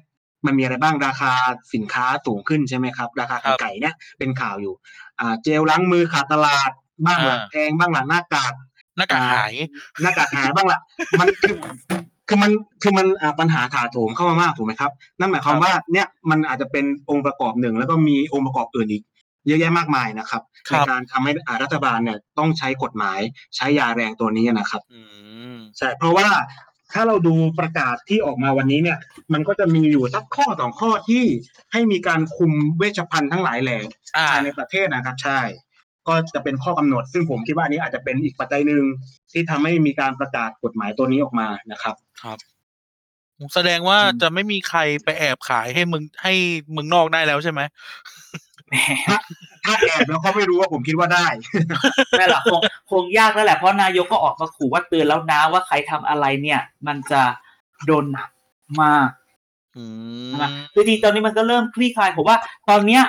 [0.45, 1.32] มันมีอะไรบ้างราคา
[1.74, 4.74] สินค้าสูงขึ้นใช่ไหมครับ ราคาครัไข่บไก่เนี่ยเป็นข่าวอยู่
[5.20, 6.72] อ่าเจลล้างมือขาดตลาด
[7.06, 8.54] บ้างละอ่าแพงบ้างละหน้ากาก
[8.98, 9.54] หน้ากากหาย
[10.02, 10.80] หน้ากากหายบ้างละ
[11.20, 11.56] มันคือ
[12.28, 12.52] คือมัน
[12.84, 19.04] คือมันอ่าปัญหาถาโถมเข้ามามากถูกไหมครับ นั่นหมายความครับว่าเนี่ยมันอาจจะเป็นองค์ประกอบหนึ่งแล้วก็มีองค์ประกอบอื่นอีก
[19.48, 23.20] เยอะแยะมากมายนะครับครัในบการทำให้อ่ารัฐบาลเนี่ยต้องใช้กฎหมาย
[23.56, 25.02] ใช้ยาแรงตัวนี้นะครับอื
[25.56, 26.28] มใช่เพราะว่า
[26.94, 28.98] ถ้าเราดูประกาศที่ออกมาวันนี้เนี่ย
[29.34, 31.24] มันก็จะมีอยู่สักข้อสองข้อที่
[31.72, 33.80] ให้มีการคุมเวชภัณฑ์ทั้งหลายแหล่
[34.18, 35.40] อ่าภายในประเทศนะครับใช่
[36.08, 38.84] ก็จะเป็นข้อกำหนด ซึ่งผมคิดว่าอันนี้อาจจะเป็นอีกปัจจัยหนึ่ง
[39.32, 42.40] ที่ทำให้มีการประกาศกฎหมายตัวนี้ออกมานะครับ ครับ
[43.54, 46.34] แสดงว่าอืมจะไม่มีใครไปแอบขายให้มึงให้
[46.72, 47.62] เมืองนอกได้แล้วใช่ไหม
[48.70, 48.76] แหม
[49.65, 51.26] ถ้าแอบแล้วเขาไม่รู้ว่าผมคิดว่าได้
[52.20, 52.61] นั่นแหละคง
[52.91, 57.22] คงยากแล้วแหละเพราะนายกก็ออกมาขู่ว่าเตือนแล้วนะว่าใครทำอะไรเนี่ย มันจะ
[57.86, 58.30] โดนหนัก
[58.82, 59.09] มาก
[59.78, 59.84] อื
[60.30, 62.38] มนะคือจริงๆตอนนี้มันก็เริ่มคลี่คลายผมว่า
[62.70, 63.03] ตอนเนี้ย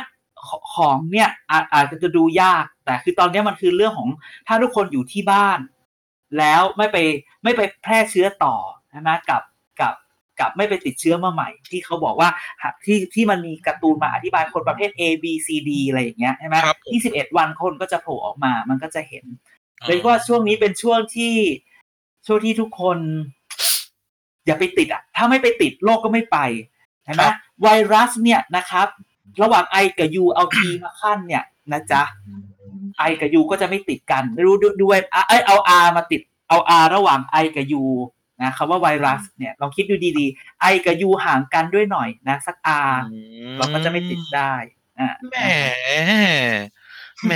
[0.46, 4.09] ขของเนี่ยอาจอาจจะดูยาก แต่คือตอนเนี้ยมันคือเรื่องของ
[4.46, 5.59] ถ้าทุกคนอยู่ที่บ้าน
[6.38, 6.96] แล้วไม่ไป
[7.44, 8.56] ไม่ไปแพร่เชื้อต่อ
[9.09, 9.42] นะกับกับ
[10.41, 12.28] กับไม่ไปติดเชื้อมาใหม่ ที่เขาบอกว่า
[12.84, 19.24] ที่ที่มันมีการ์ตูนมาอธิบายคนประเภท A B C D อะไรอย่างเงี้ยใช่ไหมครับยี่สิบเอ็ดวันคนก็จะโผล่ออกมา มันก็จะเห็น
[19.86, 21.34] เลยว่าช่วงนี้เป็นช่วงที่
[22.26, 22.99] ช่วงที่ทุกคน
[24.47, 26.39] อย่าไปติดอะ ถ้าไม่ไปติดโรคก็ไม่ไป
[27.05, 27.24] เห็นไหม
[27.62, 28.89] ไวรัสเนี่ยนะครับ
[29.43, 32.03] ระหว่างไอกับยูเอาทีมาขั้นเนี่ยนะจ๊ะ
[32.99, 37.82] ไอกับยูก็จะไม่ติดกัน ไม่รู้ด้วยไอเอาอามาติดเอาอาระหว่างไอกับยู
[38.43, 42.80] นะคำว่าไวรัสเนี่ยลองคิดดูดีๆ ไอกับยูห่างกันด้วยหน่อยนะ สักอา
[43.59, 44.55] เราก็จะไม่ติดได้
[45.01, 45.36] อ่าแหม
[47.24, 47.32] แหม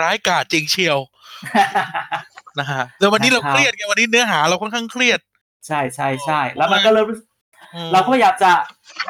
[0.00, 0.98] ร้ายกาจจริงเชียว
[2.58, 5.20] นะฮะแล้ววันนี้เราเครียดไงวันนี้เนื้อหาเราค่อนข้างเครียด
[5.66, 7.08] ใช่ใช่ใช่แล้วมันก็เริ่ม
[7.92, 8.50] เราก็อยากจะ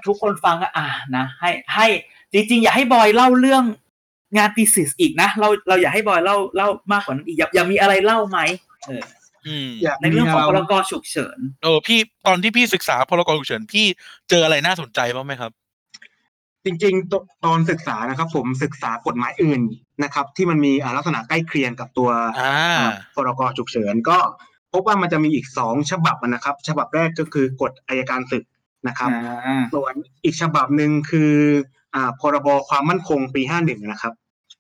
[0.07, 1.87] ทุกคนฟังอะนะให้ให้
[2.33, 3.65] จริงๆ อย่าให้บอยเล่าเรื่อง
[4.37, 8.39] งานตีสิสอีกนะ เราเราอยากให้บอยเล่าเล่ามากกว่านั้นอีกอย่าอย่ามีอะไรเล่าไหม
[8.87, 9.24] เอออืมอยาก
[10.03, 13.87] ในเรื่องของพมีรเรากฉุกเฉินเออพี่ตอนที่พี่ศึกษาพรกฉุกเฉินพี่
[14.31, 15.53] เจออะไรน่าสนใจบ้างไหมครับ
[16.65, 17.15] จริงๆต
[17.45, 19.61] ตอนศึกษานะครับ ผมศึกษากฎหมายอื่น
[20.03, 24.19] นะครับ ที่มันมีอ่าลักษณะใกล้เคียงกับตัวอ่าอ่าพรกฉุกเฉินก็
[24.73, 28.45] พบว่ามันจะมีอีกสองฉบับนะครับ ฉบับแรกก็คือกฎอายการศึก
[28.89, 31.33] นะครับอ่าส่วนอีกฉบับหนึ่งคือ
[31.95, 34.13] อ่าพรบความมั่นคงปีห้าหนึ่งนะครับ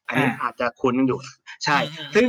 [0.06, 1.20] อันนี้อ่าอาจจะคุ้นกันอยู่
[1.64, 2.28] ใช่อืมซึ่ง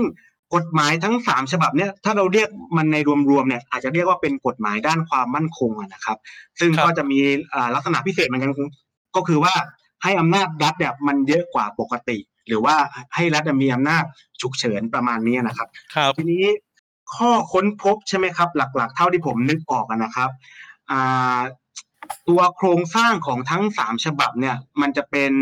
[0.53, 2.97] กฎหมายทั้งสามฉบับเนี่ยถ้าเราเรียกมันใน
[3.29, 6.17] รวมๆเนี่ยอาจจะเรียกว่าเป็นกฎหมายด้านความมั่นคงอะนะครับ
[6.59, 7.19] ซึ่งครับก็จะมี
[7.53, 8.51] อ่าลักษณะพิเศษเหมือนกัน
[9.15, 9.53] ก็คือว่า
[10.03, 12.17] ให้อำนาจรัฐเนี่ยมันเยอะกว่าปกติ
[12.47, 12.75] หรือว่า
[13.15, 14.03] ให้รัฐมีอำนาจ
[14.41, 16.45] ฉุกเฉินประมาณนี้นะครับครับทีนี้
[17.15, 20.29] ข้อค้นพบใช่ไหมครับ หลักๆ เท่าที่ผมนึกออกอะนะครับ
[20.91, 21.39] อ่า
[22.29, 25.33] ตัวโครงสร้างของทั้งสามฉบับเนี่ย มันจะเป็น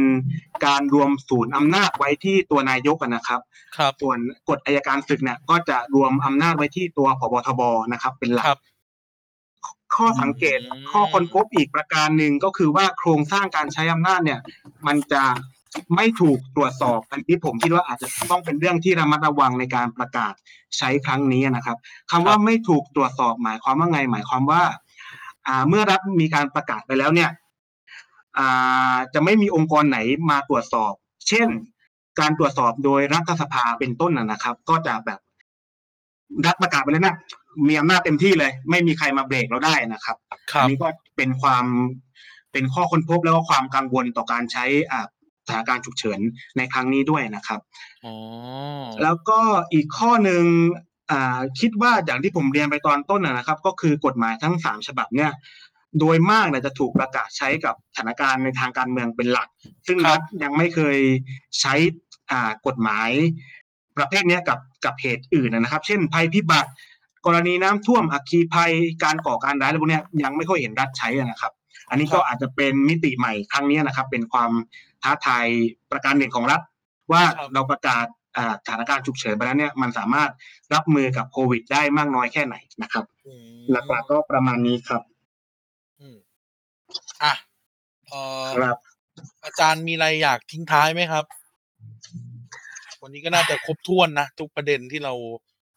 [0.65, 3.41] การรวมศูนย์อำนาจไว้ที่ตัวนายกอะนะครับ
[3.77, 4.17] ครับ ส่วน
[4.49, 7.61] กฎอายการศึกเนี่ย ก็จะรวมอำนาจไว้ที่ตัวผบทบ
[7.93, 8.59] นะครับ เป็นหลักครับ
[9.95, 14.39] ข้อสังเกตอืมข้อค้นพบอีกประการหนึ่งก็คือว่าโครงสร้างการใช้อำนาจเนี่ย
[14.87, 15.23] มันจะ
[15.95, 20.33] ไม่ถูกตรวจสอบอันนี้ผมคิดว่าอาจจะต้องเป็นเรื่องที่ระมัดระวังในการประกาศ
[20.77, 21.77] ใช้ครั้งนี้นะครับ
[22.11, 24.79] คำว่าไม่ถูกตรวจสอบหมายความว่าไงหมายความว่าอ่า
[25.69, 27.29] เมื่อรัฐมีการประกาศไปแล้วเนี่ย
[28.37, 30.93] อ่าจะไม่มีองค์กรไหนมาตรวจสอบ
[31.29, 31.47] เช่น
[32.19, 35.19] การตรวจสอบโดยรัฐสภาเป็นต้นนะนะครับ ก็จะแบบ
[36.45, 37.17] รัฐประกาศไปแล้วนะ
[37.67, 40.17] มีอำนาจเต็มที่เลย ไม่มีใครมาเบรกเราได้นะครับ
[40.51, 40.87] ครัอับนี้ก็
[41.17, 41.65] เป็นความ
[42.51, 45.05] เป็นข้อค้นพบแล้วก็ความกังวลต่อการใช้อ่า
[45.47, 46.19] สถานการณ์ฉุกเฉิน
[46.57, 47.59] ในครั้งนี้ด้วยนะครับ
[48.05, 48.13] อ๋อ
[49.03, 49.39] แล้วก็
[49.73, 50.43] อีกข้อหนึ่ง
[50.75, 50.83] อ่า
[51.59, 55.31] คิดว่าอย่างที่ผมเรียนไปตอนต้นนะนะครับ ก็คือกฎหมายทั้งสามฉบับเนี่ย
[55.99, 59.47] โดยมากเนี่ยจะถูกประกาศใช้กับสถานการณ์ในทางการเมืองเป็นหลัก
[59.87, 60.97] ซึ่งครัรับฐยังไม่เคย
[61.61, 61.73] ใช้
[62.31, 63.09] อ่ากฎหมาย
[63.97, 66.71] ประเภทเนี้ยกับกับเหตุอื่นนะครับ เช่นภัยพิบัติ
[67.25, 68.71] กรณีน้ำท่วมอัคคีภัย
[69.03, 71.53] การก่อการร้ายอะไรพวกเนี้ยยังไม่ค่อยเห็นรัฐใช้อะนะครับ
[71.89, 74.51] อันนี้ก็อาจจะเป็นมิติใหม่ครั้งเนี้ยนะครับ เป็นความ
[75.03, 75.45] ท้าทาย
[75.91, 76.61] ประการหนึ่งของรัฐ
[77.11, 78.22] ว่าครับเราประกาศอ่า
[78.63, 80.29] สถานการณ์ฉุกเฉินไปแล้วเนี่ยมันสามารถ
[80.73, 85.01] รับมือกับโควิดได้มากน้อยแค่ไหนนะครับอืมหลักๆก็ประมาณนี้ครับ
[85.99, 86.17] อืม
[87.23, 87.33] อะ
[88.07, 88.77] เอ่อครับ
[89.43, 91.25] อาจารย์มีอะไรอยากทิ้งท้ายไหมครับ
[93.01, 95.13] วันนี้ก็น่าจะครบถ้วนนะ ทุกประเด็นที่เรา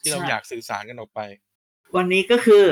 [0.00, 1.20] ที่เราใช่อยากสื่อสารกันออกไป
[1.96, 2.64] วันนี้ก็คือ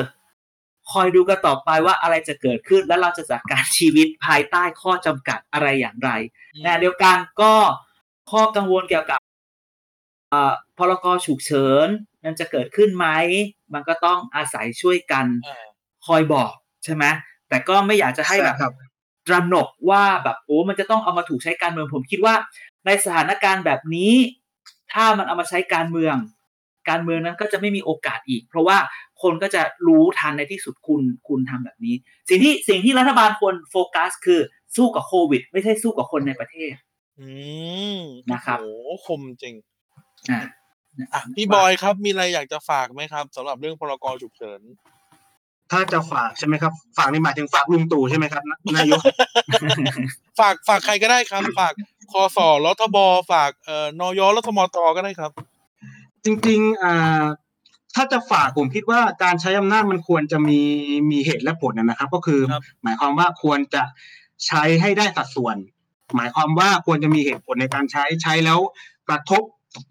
[0.92, 6.10] คอยดูกันต่อไปว่าอะไรจะเกิดขึ้น และเราจะจัดการชีวิตภายใต้ข้อจำกัดอะไรอย่างไร
[6.54, 7.52] อืมแต่เดียวกันก็
[8.30, 9.23] ข้อกังวลเกี่ยวกับเอ่อ
[10.78, 11.88] พรกฉุกเฉิน
[12.24, 13.06] มันจะเกิดขึ้นไหม
[13.74, 15.64] มันก็ต้องอาศัยช่วยกันอ่า
[16.06, 16.52] คอยบอก
[16.84, 17.04] ใช่ไหม
[17.48, 18.74] แต่ก็ไม่อยากจะให้แบบครับ
[19.26, 22.34] ตระหนกว่าแบบโอ้มันจะต้องเอามาถูกใช้การเมืองผมคิดว่า
[22.86, 24.14] ในสถานการณ์แบบนี้
[24.92, 26.16] ถ้ามันเอามาใช้การเมือง
[26.88, 28.78] การเมืองนั้นก็จะไม่มีโอกาสอีก เพราะว่า
[29.22, 31.94] คนก็จะรู้ทันในที่สุดคุณคุณทำแบบนี้
[32.28, 34.40] สิ่งที่สิ่งที่รัฐบาลควรโฟกัส คือ
[34.76, 36.74] สู้กับโควิด ไม่ใช่สู้กับคนในประเทศ
[37.20, 37.28] อื
[37.98, 38.00] ม
[38.32, 39.54] นะครับโอ้โหคมจริง
[40.30, 40.40] อ่า
[41.12, 44.60] อะพี่บอยครับมีอะไรอยากจะฝากไหมครับสำหรับเรื่องพรกฉุกเฉิน
[45.70, 48.42] ถ้าจะฝากใช่ไหมครับ ฝากนี่หมายถึงฝากลุงตู่ใช่ไหมครับ
[48.76, 49.02] นายก
[50.40, 51.72] ฝากฝากใครก็ได้ครับ ฝาก
[52.12, 52.96] คอสอรทบ
[53.32, 55.30] ฝากเอ่อนยรทมตก็ได้ครับ
[56.24, 57.24] จริงๆอ่า
[57.94, 60.60] ถ้าจะฝากผมคิดว่าการใช้อำนาจมันควรจะมี
[61.10, 63.82] มีเหตุและผลนะครับ ก็คือครับหมายความว่าควรจะ
[64.46, 65.56] ใช้ให้ได้สัดส่วน
[66.16, 68.58] หมายความว่าควรจะมีเหตุผลในการใช้ใช้แล้ว
[69.08, 69.42] กระทบ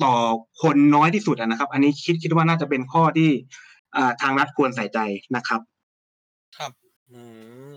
[0.04, 0.16] ต่อ
[0.62, 3.30] คนน้อยที่สุดอะนะครับ อันนี้คิดคิดว่าน่าจะเป็นข้อที่
[3.96, 5.00] อ่าทางรัฐควรใส่ใจ
[5.36, 5.62] นะครับ
[6.58, 6.72] ครับ
[7.12, 7.22] อื
[7.72, 7.74] ม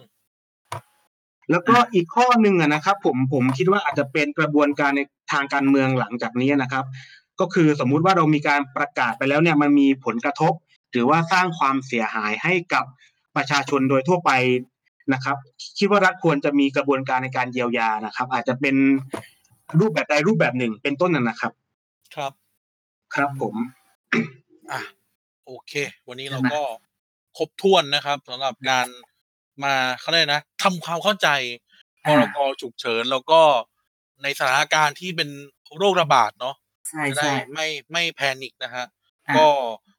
[1.51, 5.01] แล้วก็อีกข้อหนึ่งอะนะครับ ผมผมคิดว่าอาจจะเป็นกระบวนการใน
[5.33, 6.85] ทางการเมืองหลังจากนี้นะครับ
[7.41, 10.53] ก็คือสมมุติว่าเรามีการประกาศไปแล้วเนี่ยมันมีผลกระทบ
[10.93, 12.85] หรือว่าสร้างความเสียหายให้กับ
[13.37, 14.31] ประชาชนโดยทั่วไป
[15.13, 15.37] นะครับ
[15.79, 18.77] คิดว่ารัฐควรจะมีกระบวนการในการเยียวยานะครับ อาจจะเป็น
[19.81, 21.53] รูปแบบใดรูปแบบหนึ่งเป็นต้นนั่นนะครับ
[22.15, 22.33] ครับ
[23.15, 23.55] ครับผม
[24.73, 24.81] อะ
[25.47, 25.73] โอเค
[26.09, 26.61] วันนี้เราก็
[27.37, 28.87] ครบถ้วนนะครับสำหรับการ
[29.65, 31.29] มาเขาเรียกนะทำความเข้าใจ
[32.05, 33.41] พอ่ารกฉุกเฉินแล้วก็
[34.23, 35.29] ในสถานการณ์ที่เป็น
[35.79, 36.55] โรคระบาดเนาะ
[36.89, 38.85] ใช่จะได้ใช่ไม่ไม่แพนิคนะฮะ
[39.29, 39.47] อ่าก็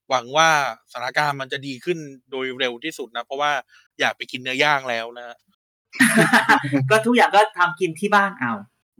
[0.09, 0.49] หวังว่า
[0.91, 1.97] สถานการณ์มันจะดีขึ้น
[2.31, 3.51] โดยเร็วที่สุดนะ เพราะว่า
[3.99, 5.37] อยากไปกินเนื้อย่างแล้วนะฮะ
[6.89, 8.53] ก็ทุกอย่างก็ทำกินที่บ้านเอา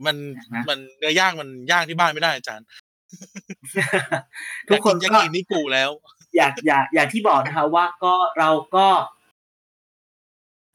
[0.06, 0.16] มัน
[0.54, 2.66] นะมันเนื้อย่างมันย่างที่บ้านไม่ได้อาจารย์
[4.68, 5.90] ทุกคนอยาก็กินนิกูแล้ว
[6.36, 8.86] อยากอยากอย่างที่บอกนะคะ ว่าก็เราก็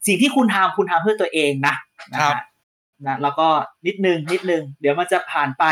[0.06, 1.74] สิ่งที่คุณทำคุณทำเพื่อตัวเองนะ
[2.12, 2.36] นะครัฮะบ
[3.06, 3.48] นะแล้วก็
[3.86, 5.64] นิดนึงนิดนึง เดี๋ยวมันจะผ่านไป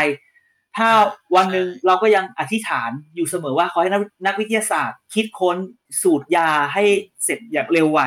[0.77, 0.89] ถ้า
[1.35, 5.57] วันหนึ่งเราก็ยังอธิษฐานอยู่เสมอว่าขอให้นักนักวิทยาศาสตร์ คิดค้น
[6.01, 6.83] สูตรยาให้
[7.23, 8.01] เสร็จอย่างเร็วไว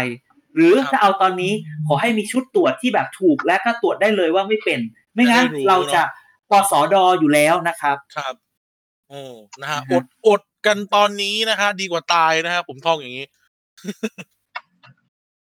[0.55, 1.53] หรือครับถ้าเอาตอนนี้
[1.87, 4.81] ขอให้มีชุดตรวจที่แบบถูกและก็ตรวจได้เลยว่าไม่เป็น
[5.15, 6.03] ไม่งั้นจะได้รู้เราจะ
[6.51, 8.35] ปสอดออยู่แล้วนะครับ ครับ
[9.09, 9.23] โอ้
[9.61, 13.27] นะฮะนะอฮะดอดกันตอนนี้นะฮะดีกว่าตายนะฮะผมท่องอย่างนี้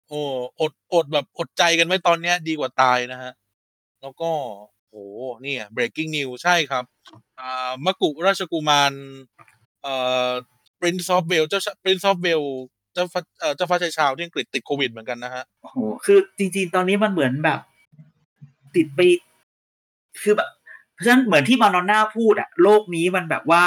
[0.09, 0.21] โอ้
[0.61, 3.33] อดอดแบบอดใจกันไว้ตอนเนี้ย ดีกว่าตายนะฮะ
[4.03, 4.31] แล้วก็
[4.89, 4.97] โห
[5.43, 6.85] เนี่ย breaking news ใช่ครับ
[7.41, 8.93] อ่ามกุราชกุมาร
[9.83, 9.95] เอ่
[10.29, 10.31] อ
[10.81, 12.53] Prince of Wales เจ้าชา Prince of Wales
[12.93, 17.61] เจ้าฟ้าเอ่อเจ้าฟ้าชายชาวที่อังกฤษติดโควิดเหมือนกันนะฮะโอ้โหคือจริง ๆ ตอนนี้มันเหมือนแบบ
[18.75, 19.01] ติดไป
[20.23, 20.51] คือแบบ
[20.95, 23.64] เพราะฉะนั้นเหมือนที่มานอนน่าพูดอะโลกนี้มันแบบว่า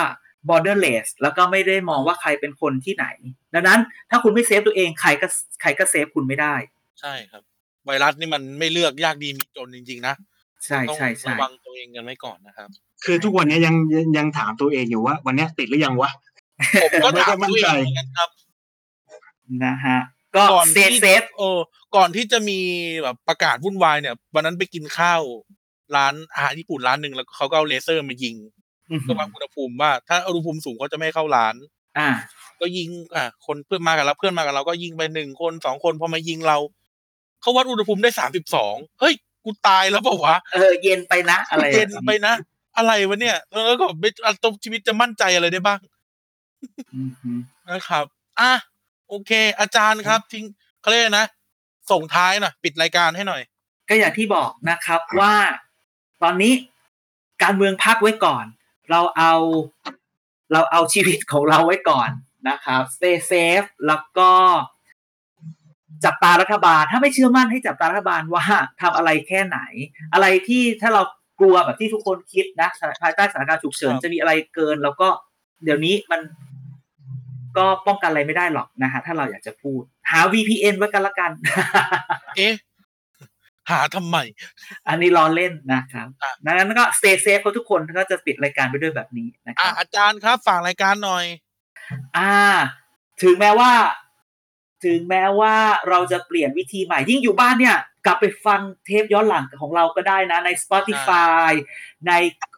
[0.49, 3.05] borderless แล้วก็ไม่ได้มองว่าใครเป็นคนที่ไหน
[3.53, 5.27] ดังนั้น ถ้าคุณไม่เซฟตัวเองใครก็
[5.61, 6.55] ใครก็ save คุณไม่ได้
[7.01, 7.41] ใช่ครับ
[7.85, 10.15] ไวรัสนี่มันไม่เลือกยากดีมีจนจริง ๆ นะ
[10.65, 12.69] ใช่ต้องใช่ใช่ระวังตัวเองกันไว้ก่อนนะครับ
[13.05, 16.11] คือทุกวันนี้ยังยังยังถามตัวเองอยู่ว่า วันนี้ติดหรือยังวะ
[16.91, 18.29] ผมก็ไม่ถาค่มอยมั่นตัวเอใจงเหมือนกันครับ
[19.65, 19.99] นะฮะ
[20.35, 21.59] ก็ก่อน save ที่ save เออ
[21.95, 22.59] ก่อนที่จะมี
[23.03, 25.21] แบบประกาศวุ่นวายเนี่ย วันนั้นไปกินข้าว
[25.95, 28.35] ร้านอาหารญี่ปุ่นร้านหนึ่งแล้วเขาก็เอาเลเซอร์มายิง
[28.89, 31.55] อืมก็วัดอุณหภูมิว่าถ้าอุณหภูมิสูงเขาจะไม่ให้เข้าร้าน
[31.97, 32.09] อ่า
[32.61, 36.57] ก็ยิง อะคนเพื่อนมากับเราเพื่อนมากับเราก็ยิงไปหนึ่งคนสองคนพอมายิงเรา
[37.41, 39.13] เขาวัดอุณหภูมิได้สามสิบสองเฮ้ย
[39.43, 42.33] กูตายแล้วเปล่าวะเออเย็นไปนะอะไรเย็นไปนะ
[42.77, 45.79] อะไรวะเนี่ยแล้วก็ไม่อะตรงชีวิตจะมั่นใจอะไรได้บ้าง
[46.95, 47.31] อืมฮึ
[47.69, 48.05] นะครับ
[48.39, 48.51] อะ
[49.09, 50.45] โอเค อาจารย์ครับ ทิ้ง
[50.81, 51.27] เขาเรียกอะไรนะ
[51.91, 53.41] ส่งท้ายหน่อยปิดรายการให้หน่อย
[53.89, 55.33] ก็อย่างที่บอกนะครับว่า
[56.23, 56.53] ตอนนี้
[57.43, 58.45] การเมืองพักไว้ก่อน
[58.91, 59.33] เราเอา
[60.53, 62.09] เราเอาชีวิตของเราไว้ก่อน
[62.49, 64.29] นะครับ stay safe แล้วก็
[66.05, 68.43] จับตารัฐบาล ถ้าไม่เชื่อมั่นให้จับตารัฐบาลว่า
[68.81, 69.59] ทำอะไรแค่ไหน
[70.13, 71.01] อะไรที่ถ้าเรา
[71.39, 72.69] กลัวแบบที่ทุกคนคิดนะ
[73.03, 75.07] ภายใต้สถานการณ์ฉุกเฉินครับจะมีอะไรเกิน แล้วก็
[75.63, 76.21] เดี๋ยวนี้มัน
[77.57, 81.31] ก็ป้องกันอะไรไม่ได้หรอกนะฮะถ้าเราอยากจะพูด หา VPN ไว้กันละกัน
[82.37, 82.53] เอ๊ะ
[83.71, 84.17] หาทำไม
[84.87, 91.25] อันนี้ล้อเล่นนะครับอะดังนั้นก็ stay safe เขาทุกคนก็จะปิดรายการไปด้วยแบบนี้นะคอะรับอาจารย์ครับฝากรายการหน่อย
[92.17, 92.35] อ่า
[93.23, 93.71] ถึงแม้ว่า
[94.85, 95.55] ถึงแม้ว่า
[95.89, 101.51] เราจะเปลี่ยนวิธีใหม่ ยิ่งอยู่บ้านเนี่ย กลับไปฟังเทปย้อนหลังของเราก็ได้นะ ใน Spotify
[102.07, 102.11] ใน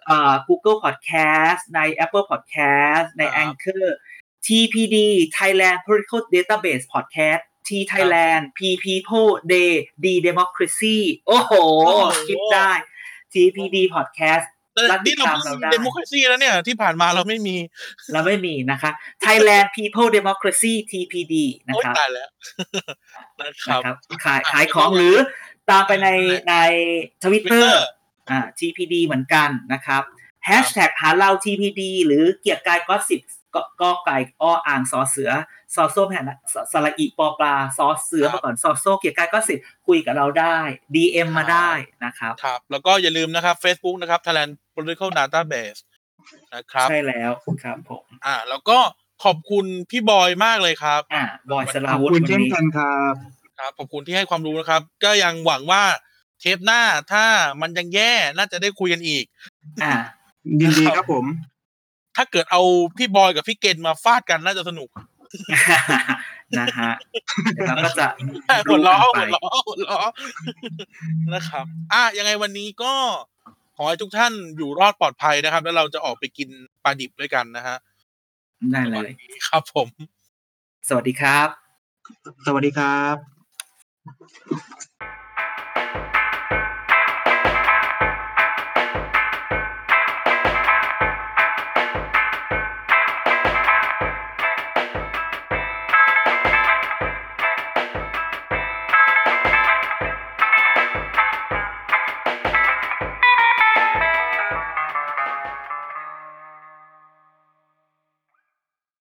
[0.05, 3.85] เอ่อ Google Podcast ใน Apple Podcast ในครับ Anchor
[4.45, 4.95] TPD
[5.37, 9.71] Thailand Political Database Podcast T Thailand P People Day
[10.03, 10.97] D Democracy
[11.27, 11.53] โอ้โห
[12.27, 12.71] คิดได้
[13.33, 17.55] TPD Podcast แต่รัฐนี่เราติดตามเราได้เดโมคราซีแล้วเนี่ย ที่ผ่านมาเราไม่มี
[18.13, 18.91] เราไม่มีนะคะ
[19.25, 21.33] Thailand People Democracy TPD
[21.67, 22.29] นะโอ๊ยครับตายแล้ว
[23.41, 23.95] นะครับนะครับ
[24.25, 25.15] ขายอะขายของหรือ
[25.69, 26.07] ตามไปใน
[26.49, 26.55] ใน
[27.23, 27.85] ทวิตเตอ Twitter ร์
[28.29, 30.03] อ่า TPD เหมือนกันนะครับ
[30.45, 33.21] แฮชแท็กหาเรา TPD หรือเกียร์กายก็สิบ
[33.53, 35.31] ก็ก็ไก่อ้ออ่างสอเสือ
[35.75, 40.57] ซอโซ่แผ่นสสระอีปอปลาซอเสือครับมาก่อนซอโซ่เกียร์กายก็สิบคุยกับเราได้
[40.95, 41.69] DM มาได้
[42.05, 45.79] นะครับครับแล้วก็อย่าลืมนะครับ Facebook นะครับ Thailand Political Database
[46.55, 47.31] นะครับใช่แล้ว
[47.63, 48.77] ครับผมอ่า แล้วก็
[49.23, 53.13] ขอบคุณพี่บอยมากเลยครับ อ่าบอยสขลาอบวุธคุณวันเช่นนี้กันครับ
[53.59, 55.83] ครับขอบคุณที่ให้ความรู้นะครับ ก็ยังหวังว่า
[56.39, 57.25] เทปหน้าถ้า
[57.61, 59.25] มันยังแย่น่าจะได้คุยกันอีก
[59.83, 59.93] อ่า
[60.61, 61.25] ยินดีครับผม
[62.15, 62.61] ถ้าเกิดเอา
[62.97, 64.89] พี่บอยกับพี่เกณฑ์มาฟาดกันน่าจะสนุก
[66.59, 66.91] นะฮะ
[67.53, 68.07] เดี๋ยวเราก็จะ
[68.67, 69.99] หัวล้อรู้หักัวนไปล้อหัวล้อ
[71.33, 72.93] นะครับ อะยังไงวันนี้ก็
[73.75, 76.49] ขอให้ทุกท่านอยู่รอดปลอดภัยนะครับ แล้วเราจะออกไปกิน
[76.83, 77.77] ปลาดิบด้วยกันนะฮะ
[78.71, 79.09] ได้เลย
[79.47, 79.87] ครับผม
[80.87, 81.47] สวัสดีครับ
[82.45, 83.15] สวัสดีครับ